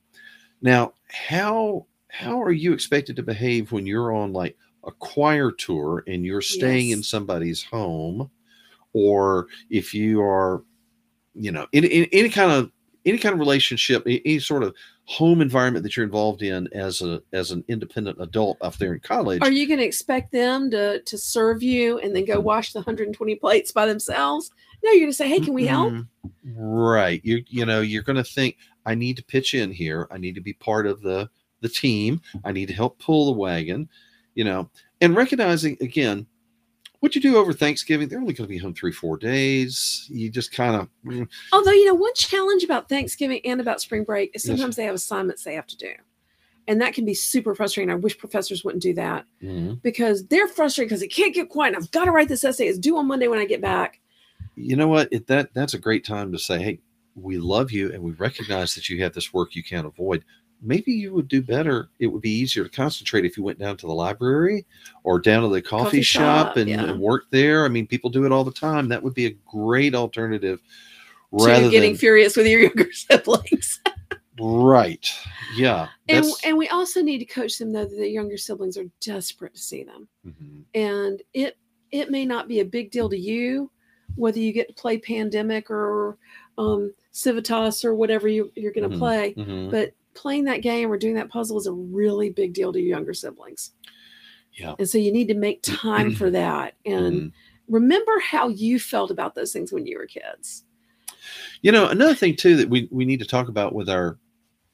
Now, 0.63 0.95
how 1.09 1.87
how 2.09 2.43
are 2.43 2.53
you 2.53 2.73
expected 2.73 3.17
to 3.17 3.23
behave 3.23 3.73
when 3.73 3.87
you're 3.87 4.13
on 4.13 4.33
like 4.33 4.57
a 4.87 4.93
choir 4.93 5.51
tour 5.51 6.05
and 6.07 6.25
you're 6.25 6.41
staying 6.41 6.91
in 6.91 7.03
somebody's 7.03 7.63
home, 7.63 8.31
or 8.93 9.49
if 9.69 9.93
you 9.93 10.23
are, 10.23 10.63
you 11.35 11.51
know, 11.51 11.67
in, 11.73 11.85
in 11.85 12.07
any 12.13 12.29
kind 12.29 12.53
of 12.53 12.71
any 13.07 13.19
kind 13.19 13.33
of 13.33 13.39
relationship, 13.39 14.03
any 14.07 14.39
sort 14.39 14.63
of 14.63 14.75
home 15.05 15.41
environment 15.41 15.85
that 15.85 15.97
you're 15.97 16.05
involved 16.05 16.43
in 16.43 16.69
as 16.73 17.01
a 17.01 17.23
as 17.33 17.53
an 17.53 17.65
independent 17.69 18.21
adult 18.21 18.59
up 18.61 18.77
there 18.77 18.93
in 18.93 19.01
college? 19.01 19.41
Are 19.41 19.51
you 19.51 19.67
going 19.67 19.79
to 19.79 19.87
expect 19.87 20.33
them 20.33 20.71
to 20.73 21.01
to 21.01 21.17
serve 21.17 21.63
you 21.63 21.99
and 21.99 22.15
then 22.15 22.25
go 22.25 22.41
wash 22.41 22.73
the 22.73 22.81
120 22.81 23.37
plates 23.37 23.73
by 23.73 23.87
themselves? 23.87 24.51
No, 24.83 24.91
you're 24.91 25.01
going 25.01 25.11
to 25.11 25.17
say, 25.17 25.29
"Hey, 25.29 25.41
can 25.41 25.55
we 25.55 25.67
help?" 25.67 25.93
Mm, 25.93 26.07
Right. 26.45 27.21
You 27.25 27.43
you 27.49 27.65
know, 27.65 27.81
you're 27.81 28.03
going 28.03 28.17
to 28.17 28.25
think 28.25 28.57
I 28.85 28.95
need 28.95 29.17
to 29.17 29.25
pitch 29.25 29.55
in 29.55 29.73
here. 29.73 30.09
I 30.11 30.19
need 30.19 30.35
to 30.35 30.41
be 30.41 30.53
part 30.53 30.87
of 30.87 31.01
the 31.01 31.31
the 31.61 31.69
team. 31.69 32.21
I 32.45 32.53
need 32.53 32.67
to 32.67 32.75
help 32.75 32.99
pull 32.99 33.27
the 33.27 33.39
wagon, 33.39 33.89
you 34.35 34.45
know. 34.45 34.71
And 35.01 35.15
recognizing 35.17 35.77
again 35.81 36.27
what 37.01 37.15
you 37.15 37.21
do 37.21 37.37
over 37.37 37.53
Thanksgiving, 37.53 38.09
they're 38.09 38.21
only 38.21 38.33
going 38.35 38.49
to 38.49 38.53
be 38.53 38.59
home 38.59 38.75
3-4 38.75 39.21
days. 39.21 40.07
You 40.11 40.31
just 40.31 40.53
kind 40.53 40.77
of 40.77 40.89
mm, 41.05 41.29
Although, 41.53 41.73
you 41.73 41.87
know, 41.87 41.95
one 41.95 42.15
challenge 42.15 42.65
about 42.65 42.89
Thanksgiving 42.89 43.41
and 43.45 43.61
about 43.61 43.81
spring 43.81 44.05
break 44.05 44.31
is 44.35 44.45
Yes. 44.45 44.57
sometimes 44.57 44.77
they 44.77 44.85
have 44.85 44.95
assignments 44.95 45.45
they 45.45 45.55
have 45.55 45.67
to 45.69 45.77
do. 45.77 45.93
And 46.69 46.81
that 46.81 46.95
can 46.95 47.05
be 47.05 47.15
super 47.15 47.55
frustrating. 47.55 47.93
I 47.93 47.95
wish 47.95 48.19
professors 48.19 48.65
wouldn't 48.65 48.83
do 48.83 48.93
that 48.95 49.25
mm. 49.43 49.81
because 49.83 50.27
they're 50.27 50.49
frustrated 50.49 50.89
because 50.89 51.01
they 51.01 51.07
can't 51.07 51.35
get 51.35 51.49
quiet. 51.49 51.75
And 51.75 51.83
I've 51.85 51.91
got 51.93 52.07
to 52.07 52.11
write 52.11 52.29
this 52.29 52.43
essay. 52.43 52.67
It's 52.67 52.79
due 52.79 52.97
on 52.99 53.07
Monday 53.07 53.29
when 53.29 53.39
I 53.39 53.45
get 53.45 53.61
back. 53.61 54.01
you 54.57 54.75
know 54.75 54.89
what? 54.89 55.09
It, 55.13 55.29
that 55.29 55.55
that's 55.55 55.75
a 55.75 55.79
great 55.79 56.05
time 56.05 56.33
to 56.33 56.39
say, 56.39 56.61
"Hey, 56.61 56.81
we 57.15 57.37
love 57.39 57.71
you 57.71 57.93
and 57.93 58.03
we 58.03 58.13
recognize 58.13 58.75
that 58.75 58.89
you 58.89 59.01
have 59.05 59.13
this 59.13 59.33
work 59.33 59.55
you 59.55 59.63
can't 59.63 59.87
avoid." 59.87 60.25
Maybe 60.67 60.93
you 60.93 61.15
would 61.15 61.29
do 61.29 61.41
better. 61.41 61.89
It 62.01 62.09
would 62.09 62.23
be 62.23 62.31
easier 62.31 62.65
to 62.65 62.71
concentrate 62.71 63.25
if 63.25 63.37
you 63.37 63.43
went 63.45 63.59
down 63.59 63.77
to 63.79 63.87
the 63.87 63.93
library 63.95 64.67
or 65.05 65.21
down 65.21 65.43
to 65.43 65.49
the 65.49 65.63
coffee, 65.63 65.85
Coffee 65.85 66.03
shop, 66.03 66.49
shop, 66.49 66.57
and, 66.57 66.69
yeah. 66.69 66.85
and 66.85 67.01
work 67.01 67.25
there. 67.31 67.65
I 67.65 67.69
mean, 67.69 67.87
people 67.87 68.11
do 68.11 68.25
it 68.27 68.33
all 68.33 68.43
the 68.45 68.51
time. 68.51 68.89
That 68.89 69.03
would 69.03 69.15
be 69.15 69.27
a 69.27 69.37
great 69.47 69.95
alternative. 69.95 70.59
to 71.39 71.45
Rather 71.45 71.71
getting 71.71 71.93
than 71.93 71.99
furious 71.99 72.37
with 72.37 72.47
your 72.49 72.61
younger 72.69 72.93
siblings. 72.93 73.81
right, 74.41 75.09
yeah, 75.57 75.89
and 76.09 76.27
and 76.45 76.57
we 76.59 76.69
also 76.69 77.01
need 77.03 77.19
to 77.19 77.25
coach 77.25 77.59
them 77.59 77.73
though 77.73 77.85
that 77.87 77.97
the 77.97 78.09
younger 78.09 78.37
siblings 78.37 78.77
are 78.77 78.85
desperate 79.01 79.55
to 79.55 79.61
see 79.61 79.83
them. 79.83 80.09
Mhm. 80.27 80.63
and 80.75 81.23
it 81.33 81.57
it 81.91 82.11
may 82.11 82.27
not 82.27 82.49
be 82.49 82.61
a 82.61 82.65
big 82.65 82.91
deal 82.91 83.09
to 83.09 83.19
you 83.19 83.71
whether 84.17 84.39
you 84.39 84.53
get 84.53 84.69
to 84.69 84.75
play 84.75 84.99
pandemic 84.99 85.71
or 85.71 86.17
um 86.59 86.93
civitas 87.13 87.85
or 87.85 87.95
whatever 87.95 88.29
you, 88.29 88.51
you're 88.57 88.73
going 88.73 88.89
to 88.91 88.97
Mhm. 88.97 88.99
play 88.99 89.35
Mhm. 89.37 89.71
but 89.71 89.93
playing 90.17 90.45
that 90.45 90.63
game 90.63 90.91
or 90.91 90.97
doing 90.97 91.15
that 91.15 91.29
puzzle 91.29 91.59
is 91.59 91.67
a 91.67 91.73
really 91.73 92.31
big 92.31 92.53
deal 92.53 92.73
to 92.73 92.81
your 92.81 92.89
younger 92.97 93.15
siblings 93.15 93.73
Yeah. 94.55 94.75
and 94.79 94.89
so 94.89 94.99
you 94.99 95.13
need 95.13 95.29
to 95.29 95.35
make 95.35 95.63
time 95.63 96.13
for 96.15 96.31
that 96.43 96.75
and 96.85 97.23
Mhm. 97.23 97.33
remember 97.69 98.19
how 98.21 98.49
you 98.49 98.79
felt 98.81 99.11
about 99.11 99.35
those 99.35 99.53
things 99.53 99.73
when 99.73 99.87
you 99.87 99.99
were 99.99 100.07
kids 100.07 100.65
You 101.63 101.73
know, 101.73 101.89
another 101.89 102.15
thing 102.15 102.37
too 102.37 102.57
that 102.57 102.69
we 102.69 102.89
we 102.91 103.05
need 103.05 103.21
to 103.21 103.27
talk 103.27 103.49
about 103.49 103.75
with 103.75 103.89
our 103.89 104.19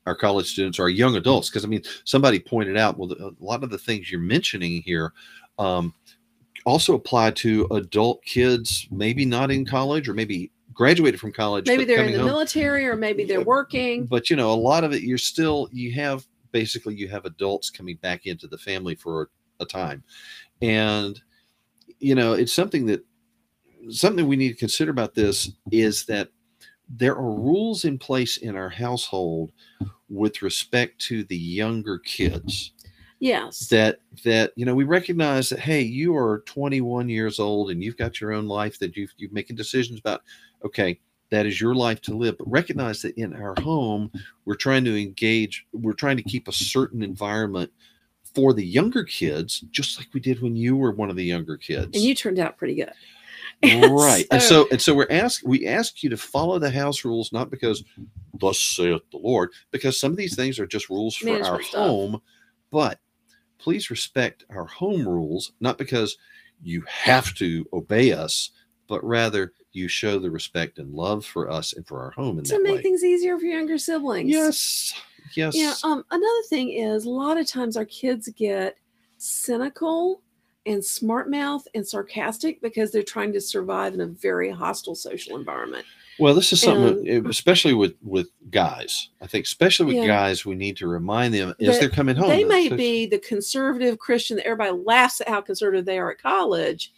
our 0.07 0.15
college 0.17 0.47
students 0.51 0.79
or 0.79 0.83
our 0.85 0.89
young 0.89 1.15
adults, 1.17 1.49
because 1.49 1.65
I 1.65 1.69
mean, 1.69 1.83
somebody 2.05 2.41
pointed 2.41 2.77
out, 2.77 2.99
well, 2.99 3.13
a 3.13 3.31
lot 3.39 3.63
of 3.63 3.71
the 3.71 3.79
things 3.79 4.11
you're 4.11 4.21
mentioning 4.21 4.83
here 4.83 5.13
um, 5.61 5.95
also 6.67 6.95
apply 6.95 7.31
to 7.31 7.67
adult 7.71 8.23
kids, 8.25 8.89
maybe 8.91 9.25
not 9.25 9.51
in 9.53 9.65
college 9.65 10.09
or 10.09 10.15
maybe 10.15 10.51
graduated 10.73 11.21
from 11.21 11.33
college. 11.33 11.67
maybe 11.67 11.85
they're 11.85 12.05
in 12.05 12.13
the 12.13 12.19
home. 12.19 12.27
military 12.27 12.87
or 12.87 12.97
maybe 12.97 13.25
they're 13.25 13.41
working 13.41 14.07
But 14.07 14.31
you 14.31 14.37
know, 14.37 14.53
a 14.53 14.55
lot 14.55 14.85
of 14.85 14.93
it, 14.93 15.03
you're 15.03 15.19
still 15.19 15.69
you 15.73 15.93
have 15.93 16.27
basically 16.51 16.95
you 16.95 17.09
have 17.09 17.25
adults 17.25 17.71
coming 17.71 17.97
back 17.97 18.27
into 18.27 18.47
the 18.47 18.59
family 18.59 18.95
for 18.95 19.31
a 19.61 19.65
time, 19.65 20.03
and 20.61 21.21
you 21.99 22.15
know, 22.15 22.33
it's 22.33 22.53
something 22.53 22.87
that 22.87 23.05
something 23.91 24.27
we 24.27 24.37
need 24.37 24.51
to 24.51 24.59
consider 24.59 24.91
about 24.91 25.15
this 25.15 25.51
is 25.71 26.05
that 26.07 26.29
there 26.89 27.17
are 27.17 27.35
rules 27.35 27.85
in 27.85 27.99
place 27.99 28.37
in 28.37 28.57
our 28.57 28.69
household 28.69 29.53
with 30.09 30.43
respect 30.43 31.01
to 31.01 31.25
the 31.25 31.37
younger 31.37 31.99
kids 31.99 32.73
yes 33.19 33.69
that 33.69 33.99
that 34.25 34.53
you 34.57 34.67
know 34.67 34.75
we 34.75 34.85
recognize 34.85 35.49
that 35.49 35.61
hey 35.61 35.81
you 35.81 36.15
are 36.15 36.43
21 36.47 37.09
years 37.09 37.39
old 37.39 37.71
and 37.71 37.83
you've 37.83 37.97
got 37.97 38.21
your 38.21 38.33
own 38.33 38.47
life 38.47 38.79
that 38.79 38.97
you've 38.97 39.13
you're 39.17 39.31
making 39.33 39.57
decisions 39.57 39.99
about 39.99 40.23
okay 40.65 40.99
that 41.31 41.47
is 41.47 41.61
your 41.61 41.75
life 41.75 42.01
to 42.01 42.15
live 42.15 42.37
but 42.39 42.51
recognize 42.51 43.03
that 43.03 43.17
in 43.17 43.35
our 43.35 43.55
home 43.61 44.11
we're 44.45 44.55
trying 44.55 44.85
to 44.85 45.01
engage 45.01 45.67
we're 45.73 45.93
trying 45.93 46.17
to 46.17 46.23
keep 46.23 46.47
a 46.49 46.53
certain 46.53 47.03
environment 47.03 47.71
for 48.35 48.53
the 48.53 48.65
younger 48.65 49.05
kids 49.05 49.61
just 49.71 49.99
like 49.99 50.09
we 50.13 50.21
did 50.21 50.41
when 50.41 50.55
you 50.57 50.77
were 50.77 50.93
one 50.93 51.11
of 51.11 51.17
the 51.17 51.25
younger 51.25 51.57
kids 51.57 51.97
and 51.97 52.05
you 52.05 52.15
turned 52.15 52.39
out 52.39 52.57
pretty 52.57 52.75
good 52.75 52.93
right 53.91 54.27
and 54.31 54.43
so 54.43 54.67
and 54.71 54.81
so 54.81 54.95
we're 54.95 55.07
asked 55.11 55.45
we 55.45 55.67
ask 55.67 56.03
you 56.03 56.11
to 56.11 56.17
follow 56.17 56.59
the 56.59 56.71
house 56.71 57.05
rules 57.05 57.33
not 57.33 57.51
because 57.51 57.85
thus 58.35 58.61
saith 58.61 59.03
the 59.11 59.19
lord 59.19 59.51
because 59.71 59.99
some 59.99 60.11
of 60.11 60.17
these 60.17 60.35
things 60.35 60.59
are 60.59 60.67
just 60.67 60.91
rules 60.91 61.17
for 61.17 61.43
our 61.45 61.63
stuff. 61.63 61.81
home 61.81 62.21
but 62.71 62.99
please 63.59 63.91
respect 63.91 64.45
our 64.51 64.65
home 64.65 65.09
rules 65.09 65.53
not 65.61 65.79
because 65.79 66.17
you 66.63 66.83
have 66.87 67.35
to 67.35 67.67
obey 67.73 68.13
us 68.13 68.51
but 68.89 69.03
rather 69.05 69.53
you 69.73 69.89
show 69.89 70.19
the 70.19 70.31
respect 70.31 70.79
and 70.79 70.93
love 70.93 71.25
for 71.25 71.51
us 71.51 71.73
and 71.73 71.87
for 71.87 72.01
our 72.03 72.11
home 72.11 72.39
in 72.39 72.45
to 72.45 72.53
that 72.55 72.63
make 72.63 72.77
way 72.77 72.83
things 72.83 73.03
easier 73.05 73.39
for 73.39 73.47
younger 73.47 73.79
siblings 73.79 74.29
yes 74.31 74.93
yes 75.35 75.55
Yeah. 75.57 75.75
Um, 75.85 76.05
another 76.11 76.43
thing 76.49 76.71
is 76.73 77.05
a 77.05 77.11
lot 77.11 77.39
of 77.39 77.47
times 77.47 77.77
our 77.77 77.85
kids 77.87 78.29
get 78.37 78.77
cynical 79.19 80.21
and 80.67 80.85
smart 80.85 81.31
mouth 81.31 81.67
and 81.75 81.87
sarcastic 81.87 82.61
because 82.61 82.91
they're 82.93 83.03
trying 83.03 83.33
to 83.33 83.41
survive 83.41 83.95
in 83.95 84.01
a 84.01 84.07
very 84.07 84.51
hostile 84.51 84.95
social 84.95 85.37
environment. 85.37 85.85
Well, 86.19 86.35
this 86.35 86.53
is 86.53 86.61
something, 86.61 87.09
And- 87.09 87.27
especially 87.29 87.73
with 87.75 87.95
with 88.03 88.29
guys. 88.51 89.09
I 89.21 89.27
think, 89.27 89.47
especially 89.47 89.87
with 89.87 89.97
Yeah. 89.97 90.07
guys, 90.07 90.45
we 90.45 90.55
need 90.55 90.77
to 90.77 90.87
remind 90.87 91.33
them 91.35 91.55
as 91.61 91.81
they're 91.81 91.89
coming 91.89 92.15
home. 92.17 92.29
they 92.29 92.45
may 92.45 92.69
be 92.69 93.07
the 93.07 93.19
conservative 93.19 93.99
Christian 93.99 94.37
that 94.37 94.47
everybody 94.47 94.73
laughs 94.85 95.21
at 95.21 95.29
how 95.29 95.41
conservative 95.41 95.85
they 95.87 95.99
are 95.99 96.11
at 96.13 96.21
college, 96.21 96.93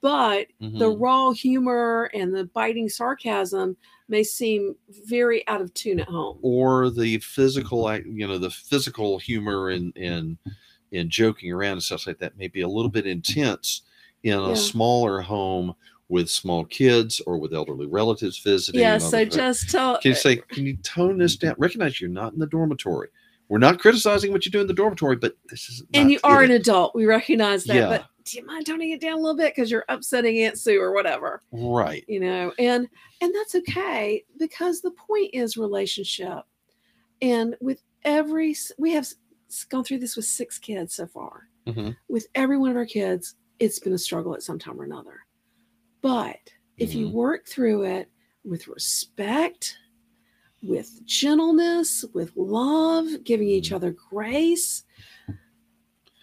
but 0.00 0.46
the 0.60 0.90
Mhm. 0.90 1.00
raw 1.00 1.30
humor 1.32 2.10
and 2.14 2.34
the 2.34 2.44
biting 2.46 2.88
sarcasm 2.88 3.76
may 4.08 4.22
seem 4.22 4.74
very 5.06 5.46
out 5.48 5.60
of 5.60 5.72
tune 5.74 6.00
at 6.00 6.08
home. 6.08 6.38
or 6.42 6.90
the 6.90 7.18
physical, 7.18 7.94
you 8.06 8.26
know, 8.26 8.38
the 8.38 8.50
physical 8.50 9.18
humor 9.18 9.70
and 9.70 9.96
and 9.96 10.36
and 10.92 11.10
joking 11.10 11.50
around 11.52 11.72
and 11.72 11.82
stuff 11.82 12.06
like 12.06 12.18
that 12.18 12.36
may 12.38 12.46
be 12.48 12.60
a 12.60 12.68
little 12.68 12.90
bit 12.90 13.06
intense 13.06 13.82
in 14.22 14.38
a 14.38 14.54
smaller 14.54 15.20
home 15.20 15.74
with 16.08 16.28
small 16.30 16.64
kids 16.66 17.20
or 17.26 17.36
with 17.38 17.52
elderly 17.52 17.86
relatives 17.86 18.38
visiting. 18.38 18.80
Yeah, 18.80 18.94
and 18.94 19.02
all 19.02 19.10
so 19.10 19.16
that. 19.18 19.32
just 19.32 19.70
tell 19.70 19.98
can 19.98 20.10
you 20.10 20.14
say, 20.14 20.36
can 20.36 20.66
you 20.66 20.76
tone 20.84 21.18
this 21.18 21.36
down? 21.36 21.54
Recognize 21.58 22.00
you're 22.00 22.10
not 22.10 22.32
in 22.34 22.38
the 22.38 22.46
dormitory. 22.46 23.08
We're 23.48 23.58
not 23.58 23.78
criticizing 23.80 24.30
what 24.32 24.44
you 24.46 24.52
do 24.52 24.60
in 24.60 24.66
the 24.66 24.72
dormitory, 24.74 25.16
but 25.16 25.36
this 25.48 25.68
is 25.68 25.82
and 25.94 26.10
you 26.10 26.18
are 26.24 26.42
it. 26.44 26.50
an 26.50 26.56
adult. 26.56 26.94
We 26.94 27.06
recognize 27.06 27.64
that, 27.64 27.74
Yeah. 27.74 27.88
but 27.88 28.06
do 28.24 28.38
you 28.38 28.46
mind 28.46 28.66
toning 28.66 28.90
it 28.90 29.00
down 29.00 29.14
a 29.18 29.20
little 29.20 29.36
bit 29.36 29.54
because 29.54 29.70
you're 29.70 29.84
upsetting 29.88 30.38
Aunt 30.40 30.58
Sue 30.58 30.80
or 30.80 30.92
whatever, 30.94 31.42
right. 31.52 32.04
you 32.08 32.20
know? 32.20 32.52
And 32.58 32.88
and 33.20 33.34
that's 33.34 33.54
okay 33.54 34.24
because 34.38 34.80
the 34.80 34.92
point 34.92 35.30
is 35.34 35.56
relationship. 35.56 36.40
And 37.22 37.54
with 37.60 37.82
every 38.04 38.56
we 38.78 38.92
have 38.92 39.06
gone 39.68 39.84
through 39.84 39.98
this 39.98 40.16
with 40.16 40.24
six 40.24 40.58
kids 40.58 40.94
so 40.94 41.06
far. 41.06 41.48
Mhm. 41.66 41.96
With 42.08 42.26
every 42.34 42.58
one 42.58 42.70
of 42.70 42.76
our 42.76 42.86
kids, 42.86 43.36
it's 43.58 43.78
been 43.78 43.92
a 43.92 43.98
struggle 43.98 44.34
at 44.34 44.42
some 44.42 44.58
time 44.58 44.80
or 44.80 44.84
another. 44.84 45.20
But 46.00 46.38
if 46.78 46.94
you 46.94 47.08
Mhm. 47.08 47.12
work 47.12 47.46
through 47.46 47.84
it 47.84 48.10
with 48.44 48.68
respect, 48.68 49.78
with 50.62 51.04
gentleness, 51.04 52.04
with 52.14 52.32
love, 52.36 53.22
giving 53.24 53.48
each 53.48 53.70
Mhm. 53.70 53.76
other 53.76 53.90
grace, 53.92 54.84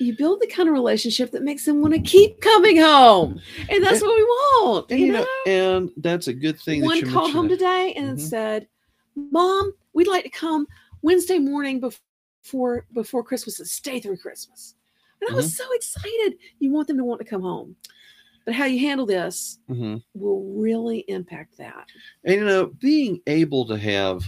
you 0.02 0.16
build 0.18 0.42
the 0.42 0.48
kind 0.48 0.68
of 0.68 0.74
relationship 0.74 1.32
that 1.32 1.44
makes 1.44 1.66
them 1.66 1.82
want 1.82 1.94
to 1.94 2.00
keep 2.02 2.42
coming 2.42 2.78
home. 2.78 3.40
And 3.70 3.84
that's 3.84 4.02
And- 4.02 4.08
what 4.08 4.18
we 4.18 4.24
want. 4.24 4.92
And 4.92 5.00
you 5.00 5.12
know, 5.14 5.20
know, 5.46 5.52
and 5.52 5.92
that's 5.98 6.28
a 6.28 6.34
good 6.34 6.60
thing. 6.60 6.84
one 6.84 7.02
called 7.10 7.32
home 7.32 7.48
mentioned 7.48 7.60
today 7.60 7.94
and 7.96 8.18
Mhm. 8.18 8.22
said, 8.22 8.68
Mom, 9.16 9.74
we'd 9.94 10.08
like 10.08 10.24
to 10.24 10.30
come 10.30 10.66
Wednesday 11.02 11.38
morning 11.40 11.80
before 11.80 12.86
before 12.94 13.24
Christmas 13.24 13.60
and 13.60 13.68
stay 13.68 14.00
through 14.00 14.18
Christmas. 14.18 14.76
And 15.22 15.30
I 15.32 15.36
was 15.36 15.46
Mm-hmm. 15.48 15.64
so 15.64 15.74
excited. 15.74 16.38
You 16.60 16.72
want 16.72 16.88
them 16.88 16.98
to 16.98 17.04
want 17.04 17.20
to 17.20 17.26
come 17.26 17.42
home. 17.42 17.76
But 18.46 18.56
how 18.56 18.66
you 18.66 18.80
handle 18.80 19.06
this 19.06 19.60
that. 19.68 19.76
Mhm. 19.76 20.04
will 20.16 20.44
really 20.56 21.00
impact 21.08 21.58
that. 21.60 21.88
And 22.24 22.36
you 22.40 22.46
know, 22.46 22.68
being 22.80 23.22
able 23.28 23.66
to 23.68 23.78
have 23.78 24.24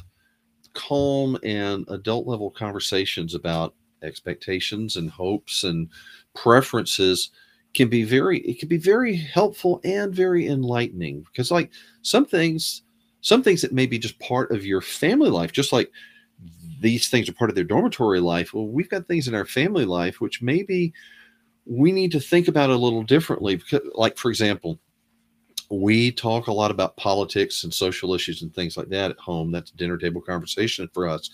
calm 0.74 1.38
and 1.44 1.86
adult 1.90 2.28
level 2.28 2.52
conversations 2.52 3.34
about 3.34 3.74
expectations 4.04 4.96
and 4.96 5.10
hopes 5.10 5.64
and 5.64 5.90
preferences 6.36 7.32
can 7.74 7.90
be 7.90 8.04
very 8.04 8.40
it 8.40 8.60
can 8.60 8.70
be 8.70 8.78
very 8.78 9.16
helpful 9.16 9.82
and 9.84 10.14
very 10.14 10.48
enlightening 10.48 11.22
because 11.24 11.52
like 11.52 11.72
some 12.02 12.26
things 12.26 12.84
some 13.22 13.42
things 13.42 13.62
that 13.62 13.74
may 13.74 13.86
be 13.86 13.98
just 13.98 14.20
part 14.20 14.52
of 14.52 14.66
your 14.66 14.82
family 14.82 15.30
life 15.30 15.52
just 15.52 15.74
like 15.74 15.92
these 16.80 17.10
things 17.10 17.30
are 17.30 17.34
part 17.34 17.50
of 17.50 17.56
their 17.56 17.64
dormitory 17.64 18.20
life. 18.20 18.54
Well 18.54 18.68
we've 18.68 18.90
got 18.90 19.08
things 19.08 19.28
in 19.28 19.36
our 19.36 19.46
family 19.46 19.86
life 19.86 20.22
which 20.22 20.42
maybe 20.42 20.94
we 21.66 21.92
need 21.92 22.12
to 22.12 22.20
think 22.20 22.48
about 22.48 22.70
a 22.70 22.76
little 22.76 23.04
differently 23.04 23.62
like 23.96 24.18
for 24.18 24.30
example 24.30 24.80
we 25.70 26.12
talk 26.12 26.48
a 26.48 26.54
lot 26.54 26.70
about 26.70 26.98
politics 26.98 27.64
and 27.64 27.74
social 27.74 28.14
issues 28.14 28.44
and 28.44 28.54
things 28.54 28.78
like 28.78 28.90
that 28.90 29.10
at 29.10 29.18
home. 29.18 29.52
That's 29.52 29.72
a 29.72 29.76
dinner 29.76 29.98
table 29.98 30.22
conversation 30.22 30.88
for 30.94 31.08
us 31.08 31.32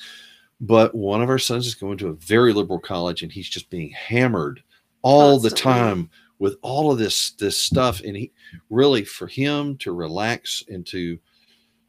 but 0.62 0.94
one 0.94 1.22
of 1.22 1.30
our 1.30 1.40
sons 1.40 1.66
is 1.66 1.76
going 1.76 1.98
to 2.00 2.10
a 2.10 2.14
very 2.14 2.54
liberal 2.54 2.80
college 2.80 3.24
and 3.24 3.32
he's 3.32 3.50
just 3.50 3.70
being 3.70 3.92
hammered 3.92 4.62
all 5.02 5.40
the 5.40 5.50
time 5.50 6.10
with 6.40 6.58
all 6.62 6.92
of 6.92 6.98
this 6.98 7.32
this 7.32 7.58
stuff. 7.58 8.02
And 8.02 8.16
he 8.16 8.32
really 8.70 9.04
for 9.04 9.28
him 9.28 9.78
to 9.78 9.94
relax 9.94 10.64
and 10.68 10.86
to 10.88 11.18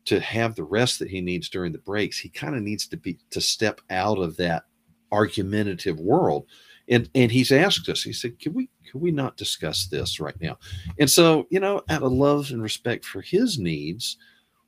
to 0.06 0.20
have 0.20 0.54
the 0.54 0.64
rest 0.64 0.98
that 0.98 1.10
he 1.10 1.20
needs 1.20 1.48
during 1.48 1.72
the 1.72 1.78
breaks 1.78 2.18
he 2.18 2.28
kind 2.28 2.56
of 2.56 2.62
needs 2.62 2.86
to 2.86 2.96
be 2.96 3.18
to 3.30 3.40
step 3.40 3.80
out 3.90 4.18
of 4.18 4.36
that 4.36 4.64
argumentative 5.12 5.98
world. 5.98 6.46
And 6.88 7.08
and 7.14 7.30
he's 7.30 7.52
asked 7.52 7.88
us 7.88 8.02
he 8.02 8.12
said 8.12 8.38
can 8.38 8.54
we 8.54 8.68
can 8.88 9.00
we 9.00 9.10
not 9.10 9.36
discuss 9.36 9.86
this 9.86 10.20
right 10.20 10.40
now? 10.40 10.58
And 10.98 11.10
so 11.10 11.46
you 11.50 11.58
know 11.58 11.82
out 11.88 12.02
of 12.02 12.12
love 12.12 12.50
and 12.50 12.62
respect 12.62 13.04
for 13.04 13.20
his 13.20 13.58
needs 13.58 14.16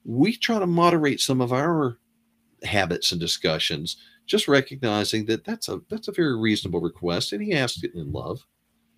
we 0.04 0.36
try 0.36 0.58
to 0.58 0.66
moderate 0.66 1.20
some 1.20 1.40
of 1.40 1.52
our 1.52 1.98
habits 2.64 3.12
and 3.12 3.20
discussions 3.20 3.96
just 4.26 4.48
recognizing 4.48 5.24
that 5.26 5.44
that's 5.44 5.68
a 5.68 5.80
that's 5.88 6.08
a 6.08 6.12
very 6.12 6.38
reasonable 6.38 6.80
request 6.80 7.32
and 7.32 7.42
he 7.42 7.52
asked 7.52 7.84
it 7.84 7.94
in 7.94 8.12
love. 8.12 8.44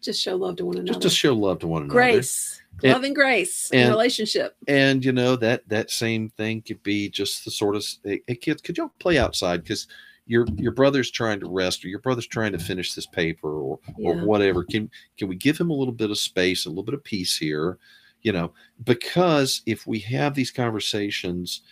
Just 0.00 0.21
show 0.21 0.37
love 0.37 0.56
to 0.56 0.66
one 0.66 0.76
another. 0.76 0.88
just 0.88 1.02
to 1.02 1.11
show 1.11 1.33
love 1.35 1.61
to 1.61 1.66
one 1.66 1.83
another. 1.83 1.94
Grace, 1.94 2.61
love 2.83 3.04
and 3.04 3.14
grace 3.14 3.71
in 3.71 3.80
and- 3.80 3.90
relationship. 3.90 4.54
and 4.68 5.04
you 5.04 5.12
know 5.12 5.35
that 5.37 5.66
that 5.68 5.90
same 5.90 6.28
thing 6.30 6.61
could 6.62 6.83
be 6.83 7.09
just 7.09 7.44
the 7.44 7.50
sort 7.50 7.75
of 7.75 7.85
hey, 8.04 8.21
hey 8.26 8.37
kids 8.37 8.61
could 8.61 8.76
y'all 8.76 8.92
play 8.99 9.18
outside? 9.18 9.62
Because 9.62 9.88
your 10.26 10.47
your 10.56 10.73
brother's 10.73 11.11
trying 11.11 11.40
to 11.40 11.49
rest 11.50 11.85
or 11.85 11.88
your 11.88 12.00
brother's 12.00 12.26
trying 12.26 12.52
to 12.52 12.59
finish 12.59 12.94
this 12.94 13.06
paper 13.06 13.49
or 13.50 13.78
or 13.99 14.16
whatever. 14.16 14.62
Can 14.62 14.90
can 15.18 15.28
we 15.28 15.37
give 15.37 15.56
him 15.59 15.71
a 15.71 15.75
little 15.75 15.92
bit 15.92 16.11
of 16.11 16.18
space 16.18 16.66
a 16.66 16.68
little 16.68 16.85
bit 16.85 16.94
of 16.94 17.04
peace 17.04 17.37
here? 17.37 17.78
You 18.23 18.33
know 18.33 18.52
because 18.85 19.62
if 19.66 19.87
we 19.87 19.99
have 20.00 20.35
these 20.35 20.50
conversations 20.50 21.62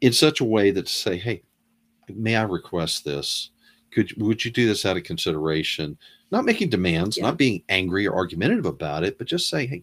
in 0.00 0.12
such 0.12 0.40
a 0.40 0.44
way 0.44 0.70
that 0.70 0.86
to 0.86 0.92
say 0.92 1.16
hey 1.16 1.42
may 2.14 2.36
i 2.36 2.42
request 2.42 3.04
this 3.04 3.50
could 3.90 4.12
would 4.20 4.44
you 4.44 4.50
do 4.50 4.66
this 4.66 4.84
out 4.86 4.96
of 4.96 5.02
consideration 5.02 5.96
not 6.30 6.44
making 6.44 6.68
demands 6.68 7.16
Yeah. 7.16 7.24
not 7.24 7.38
being 7.38 7.62
angry 7.68 8.06
or 8.06 8.14
argumentative 8.14 8.66
about 8.66 9.04
it 9.04 9.18
but 9.18 9.26
just 9.26 9.48
say 9.48 9.66
hey 9.66 9.82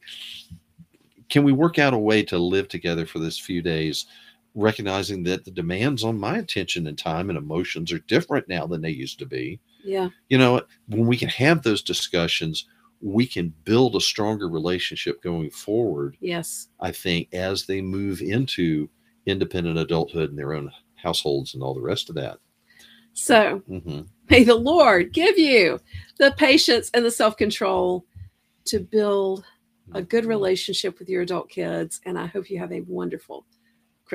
can 1.30 1.44
we 1.44 1.52
work 1.52 1.80
out 1.80 1.94
a 1.94 1.98
way 1.98 2.24
to 2.24 2.38
live 2.38 2.68
together 2.68 3.06
for 3.06 3.20
this 3.20 3.38
few 3.40 3.62
days 3.62 4.06
recognizing 4.54 5.24
that 5.24 5.44
the 5.44 5.52
demands 5.52 6.04
on 6.04 6.18
my 6.18 6.38
attention 6.38 6.88
and 6.88 6.98
time 6.98 7.30
and 7.30 7.38
emotions 7.38 7.92
are 7.92 8.00
different 8.00 8.48
now 8.48 8.66
than 8.66 8.82
they 8.82 8.90
used 8.92 9.20
to 9.20 9.26
be 9.26 9.60
Yeah. 9.84 10.10
you 10.30 10.38
know 10.38 10.62
when 10.88 11.08
we 11.08 11.18
can 11.18 11.30
have 11.30 11.62
those 11.64 11.82
discussions 11.82 12.66
we 13.02 13.28
can 13.28 13.54
build 13.66 13.96
a 13.96 14.02
stronger 14.02 14.48
relationship 14.48 15.22
going 15.22 15.50
forward 15.52 16.16
Yes. 16.22 16.70
i 16.80 16.92
think 16.92 17.28
as 17.34 17.66
they 17.66 17.82
move 17.82 18.22
into 18.22 18.90
independent 19.26 19.78
adulthood 19.78 20.30
and 20.30 20.38
their 20.38 20.54
own 20.54 20.72
households 20.96 21.54
and 21.54 21.64
all 21.64 21.74
the 21.74 21.82
rest 21.82 22.10
of 22.10 22.16
that 22.16 22.38
So 23.14 23.62
hmm 23.68 24.02
may 24.30 24.44
the 24.44 24.56
Lord 24.56 25.14
give 25.14 25.38
you 25.38 25.80
the 26.18 26.34
patience 26.38 26.90
and 26.94 27.06
the 27.06 27.12
self 27.12 27.38
control 27.38 28.06
to 28.66 28.80
build 28.80 29.46
a 29.94 30.02
good 30.02 30.26
relationship 30.26 30.98
with 30.98 31.08
your 31.10 31.22
adult 31.22 31.48
kids. 31.48 32.02
And 32.06 32.18
I 32.18 32.26
hope 32.26 32.50
you 32.50 32.58
have 32.58 32.72
a 32.72 32.82
wonderful 32.82 33.46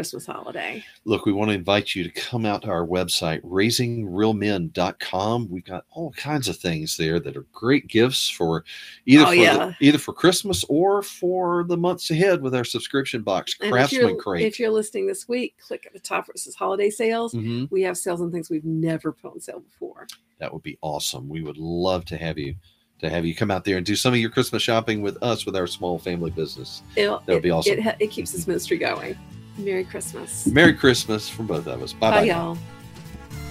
Christmas 0.01 0.25
holiday. 0.25 0.83
look 1.05 1.27
we 1.27 1.33
want 1.33 1.51
to 1.51 1.55
invite 1.55 1.95
you 1.95 2.03
to 2.03 2.11
come 2.11 2.47
out 2.47 2.63
to 2.63 2.71
our 2.71 2.87
website 2.87 3.43
raisingrealmen.com 3.43 5.47
we've 5.51 5.65
got 5.65 5.85
all 5.91 6.11
kinds 6.13 6.49
of 6.49 6.57
things 6.57 6.97
there 6.97 7.21
that 7.21 7.37
are 7.37 7.45
great 7.53 7.87
gifts 7.87 8.31
for 8.31 8.65
either 9.05 9.25
Oh, 9.25 9.29
for 9.29 9.35
yeah. 9.35 9.57
the, 9.79 9.87
either 9.87 9.99
for 9.99 10.15
christmas 10.15 10.65
or 10.71 11.03
for 11.03 11.65
the 11.65 11.77
months 11.77 12.11
ahead 12.11 12.41
with 12.41 12.55
our 12.55 12.65
subscription 12.65 13.21
box 13.21 13.55
And 13.61 13.71
craftsman 13.71 14.09
you're, 14.09 14.17
crate 14.17 14.47
if 14.47 14.59
you're 14.59 14.71
listening 14.71 15.07
this 15.07 15.29
week, 15.29 15.55
click 15.61 15.85
at 15.87 15.93
the 15.93 16.01
top 16.01 16.29
where 16.29 16.33
it 16.35 16.39
says 16.39 16.55
holiday 16.55 16.89
sales. 16.89 17.35
Mhm. 17.35 17.71
We 17.71 17.83
have 17.83 17.99
sales 17.99 18.23
on 18.23 18.33
things 18.33 18.49
we've 18.49 18.65
never 18.65 19.13
put 19.13 19.33
on 19.33 19.41
sale 19.41 19.61
before. 19.61 20.07
that 20.39 20.51
would 20.51 20.63
be 20.63 20.79
awesome 20.81 21.29
we 21.29 21.43
would 21.43 21.59
love 21.59 22.07
to 22.07 22.17
have 22.17 22.39
you 22.39 22.55
to 23.01 23.09
have 23.11 23.25
you 23.27 23.35
come 23.35 23.51
out 23.51 23.65
there 23.65 23.77
and 23.79 23.85
do 23.87 23.97
some 23.97 24.13
of 24.15 24.21
your 24.21 24.29
christmas 24.31 24.63
shopping 24.63 25.01
with 25.03 25.17
us 25.23 25.45
with 25.47 25.57
our 25.57 25.67
small 25.67 25.99
family 25.99 26.31
business 26.31 26.83
It'll- 26.97 27.23
That 27.27 27.33
would 27.35 27.43
be 27.43 27.51
awesome. 27.51 27.79
It, 27.79 27.97
it 28.01 28.11
keeps 28.11 28.33
this 28.33 28.47
ministry 28.47 28.77
going. 28.79 29.17
Merry 29.65 29.85
Christmas. 29.85 30.47
merry 30.47 30.73
christmas 30.73 31.29
from 31.29 31.47
both 31.47 31.67
of 31.67 31.83
us 31.83 31.93
bye 31.93 32.11
Bye, 32.11 32.17
bye 32.21 32.23
y'all. 32.25 32.59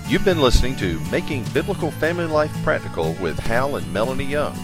You've 0.07 0.25
been 0.25 0.41
listening 0.41 0.75
to 0.77 0.99
Making 1.11 1.43
Biblical 1.53 1.91
Family 1.91 2.25
Life 2.25 2.51
Practical 2.63 3.13
with 3.21 3.37
Hal 3.37 3.75
and 3.75 3.93
Melanie 3.93 4.25
Young. 4.25 4.57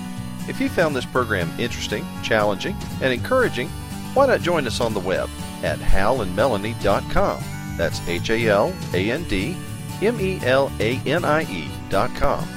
If 0.48 0.60
you 0.60 0.70
found 0.70 0.96
this 0.96 1.06
program 1.06 1.52
interesting, 1.60 2.04
challenging, 2.24 2.76
and 3.02 3.14
encouraging, 3.14 3.70
why 4.16 4.26
not 4.26 4.42
join 4.42 4.66
us 4.66 4.82
on 4.82 4.96
the 4.96 5.00
web 5.00 5.30
at 5.64 5.78
halandmelanie.com. 5.78 7.44
That's 7.78 8.08
H 8.08 8.30
A 8.32 8.48
L 8.48 8.74
A 8.94 9.12
N 9.12 9.24
D 9.26 9.56
M 10.02 10.20
E 10.20 10.40
L 10.44 10.72
A 10.80 10.98
N 11.06 11.24
I 11.24 11.44
E.com. 11.44 12.48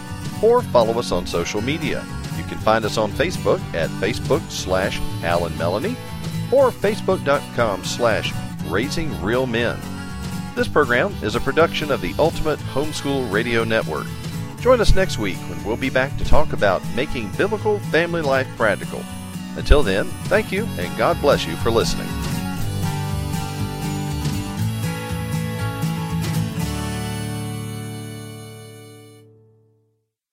Or 0.43 0.63
follow 0.63 0.99
us 0.99 1.13
on 1.13 1.27
social 1.27 1.61
media. 1.61 2.07
You 2.39 2.45
can 2.45 2.59
find 2.59 2.85
us 2.87 2.97
on 2.97 3.11
Facebook 3.13 3.61
at 3.75 3.91
Facebook 4.01 4.49
slash 4.51 4.99
Hal 5.21 5.45
and 5.45 5.59
Melanie 5.59 5.97
or 6.53 6.71
Facebook.com 6.71 7.85
slash 7.85 8.33
Raising 8.69 9.21
Real 9.23 9.47
Men. 9.47 9.79
This 10.55 10.69
program 10.69 11.15
is 11.23 11.35
a 11.35 11.41
production 11.41 11.91
of 11.91 12.01
the 12.01 12.15
Ultimate 12.19 12.59
Homeschool 12.59 13.31
Radio 13.33 13.65
Network. 13.65 14.07
Join 14.61 14.81
us 14.81 14.95
next 14.95 15.19
week 15.19 15.39
when 15.49 15.63
we'll 15.65 15.77
be 15.77 15.91
back 15.91 16.17
to 16.19 16.25
talk 16.25 16.53
about 16.53 16.83
making 16.95 17.31
biblical 17.33 17.79
family 17.79 18.23
life 18.23 18.49
practical. 18.57 19.03
Until 19.57 19.83
then, 19.83 20.07
thank 20.25 20.53
you 20.53 20.65
and 20.79 20.97
God 20.99 21.21
bless 21.21 21.47
you 21.47 21.57
for 21.57 21.71
listening. 21.71 22.09